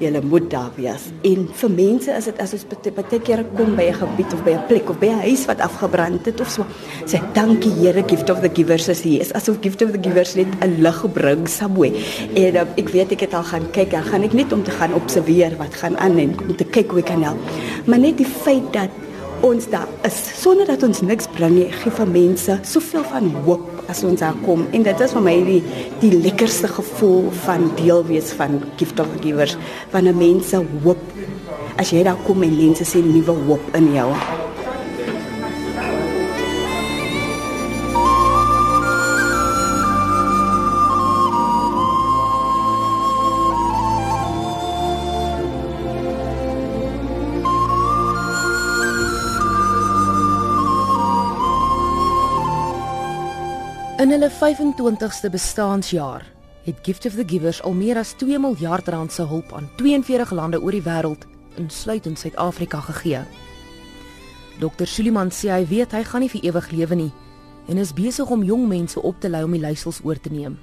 Julle 0.00 0.22
moet 0.24 0.46
daar 0.50 0.70
wees. 0.80 1.10
En 1.28 1.42
vir 1.60 1.70
mense 1.70 2.12
is 2.16 2.26
dit 2.30 2.38
as 2.40 2.54
ons 2.56 2.62
baie 2.96 3.18
keer 3.20 3.42
kom 3.56 3.74
by 3.76 3.90
'n 3.90 3.98
gebied 4.00 4.32
of 4.32 4.44
by 4.44 4.52
'n 4.56 4.66
plek 4.68 4.88
of 4.88 4.98
by 4.98 5.06
'n 5.12 5.20
huis 5.28 5.44
wat 5.44 5.60
afgebrand 5.60 6.24
het 6.24 6.40
of 6.40 6.48
so, 6.48 6.64
sê 7.04 7.20
dankie 7.34 7.70
Here 7.70 8.02
gift 8.06 8.30
of 8.30 8.40
the 8.40 8.48
givers 8.48 8.88
is 8.88 9.02
hier. 9.02 9.20
Is 9.20 9.32
asof 9.32 9.58
gift 9.60 9.82
of 9.82 9.92
the 9.92 9.98
givers 10.00 10.34
net 10.36 10.46
'n 10.64 10.80
lig 10.80 11.12
bring 11.12 11.48
somewhere. 11.48 11.94
En 12.34 12.54
uh, 12.54 12.64
ek 12.76 12.88
weet 12.88 13.12
ek 13.12 13.20
het 13.20 13.34
al 13.34 13.44
gaan 13.44 13.70
kyk, 13.70 13.90
dan 13.90 14.02
gaan 14.02 14.22
ek 14.22 14.32
net 14.32 14.52
om 14.52 14.62
te 14.62 14.70
gaan 14.70 14.94
observeer 14.94 15.56
wat 15.58 15.74
gaan 15.74 15.98
aan 15.98 16.18
en 16.18 16.34
om 16.48 16.56
te 16.56 16.64
kyk 16.64 16.90
hoe 16.90 17.00
ek 17.00 17.06
kan 17.06 17.22
help. 17.22 17.38
Maar 17.84 17.98
net 17.98 18.16
die 18.16 18.26
feit 18.26 18.72
dat 18.72 18.88
ons 19.40 19.68
daar 19.68 19.88
is 20.02 20.40
sonder 20.42 20.66
dat 20.66 20.82
ons 20.82 21.00
niks 21.00 21.26
bring 21.36 21.54
nie, 21.54 21.68
gee 21.72 21.90
vir 21.90 22.06
mense 22.06 22.58
soveel 22.62 23.04
van 23.04 23.30
hoop 23.44 23.69
as 23.90 24.04
ons 24.06 24.20
daar 24.22 24.36
kom 24.44 24.66
en 24.70 24.86
dit 24.86 25.06
is 25.06 25.14
vir 25.16 25.26
my 25.26 25.36
die 25.46 25.60
die 26.02 26.12
lekkerste 26.26 26.70
gevoel 26.70 27.30
van 27.44 27.70
deel 27.80 28.04
wees 28.10 28.32
van 28.38 28.60
gift 28.80 29.00
of 29.02 29.10
givers 29.24 29.56
wanneer 29.94 30.16
mense 30.16 30.62
hoop 30.84 31.02
as 31.80 31.92
jy 31.94 32.04
daar 32.04 32.20
kom 32.26 32.44
en 32.44 32.56
mense 32.56 32.84
sien 32.84 33.12
nuwe 33.14 33.36
hoop 33.46 33.76
in 33.78 33.92
jou. 33.96 34.08
In 54.00 54.08
hulle 54.08 54.30
25ste 54.32 55.28
bestaanjaar 55.28 56.22
het 56.64 56.78
Gift 56.82 57.06
of 57.06 57.14
the 57.14 57.24
Givers 57.26 57.62
al 57.62 57.72
meer 57.76 57.98
as 58.00 58.14
2 58.16 58.38
miljard 58.40 58.88
rand 58.88 59.12
se 59.12 59.22
hulp 59.28 59.52
aan 59.52 59.68
42 59.76 60.30
lande 60.32 60.60
oor 60.62 60.72
die 60.72 60.82
wêreld, 60.82 61.26
insluitend 61.60 62.18
Suid-Afrika 62.18 62.80
gegee. 62.80 63.20
Dr. 64.56 64.88
Suliman 64.88 65.28
sê 65.28 65.52
hy 65.52 65.68
weet 65.68 65.92
hy 65.92 66.04
gaan 66.08 66.20
nie 66.24 66.32
vir 66.32 66.40
ewig 66.48 66.72
lewe 66.72 66.96
nie 66.96 67.12
en 67.68 67.76
is 67.76 67.92
besig 67.92 68.24
om 68.32 68.40
jong 68.42 68.68
mense 68.70 69.02
op 69.02 69.20
te 69.20 69.28
lei 69.28 69.44
om 69.44 69.52
die 69.52 69.60
leiersels 69.60 70.00
oor 70.00 70.16
te 70.16 70.32
neem. 70.32 70.56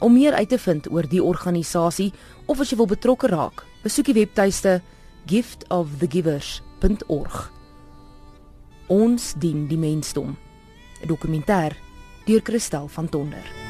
Om 0.00 0.12
meer 0.16 0.32
uit 0.40 0.48
te 0.48 0.58
vind 0.58 0.88
oor 0.88 1.04
die 1.04 1.20
organisasie 1.20 2.16
of 2.46 2.60
as 2.64 2.72
jy 2.72 2.80
wil 2.80 2.88
betrokke 2.88 3.28
raak, 3.28 3.60
besoek 3.84 4.08
die 4.08 4.16
webtuiste 4.22 4.80
giftofthegivers.org. 5.28 7.52
Ons 8.88 9.36
dien 9.36 9.68
die 9.68 9.78
mensdom. 9.78 10.36
'n 11.00 11.08
Dokumentêr 11.08 11.89
deur 12.24 12.42
Christel 12.42 12.88
van 12.88 13.08
Tonder. 13.08 13.69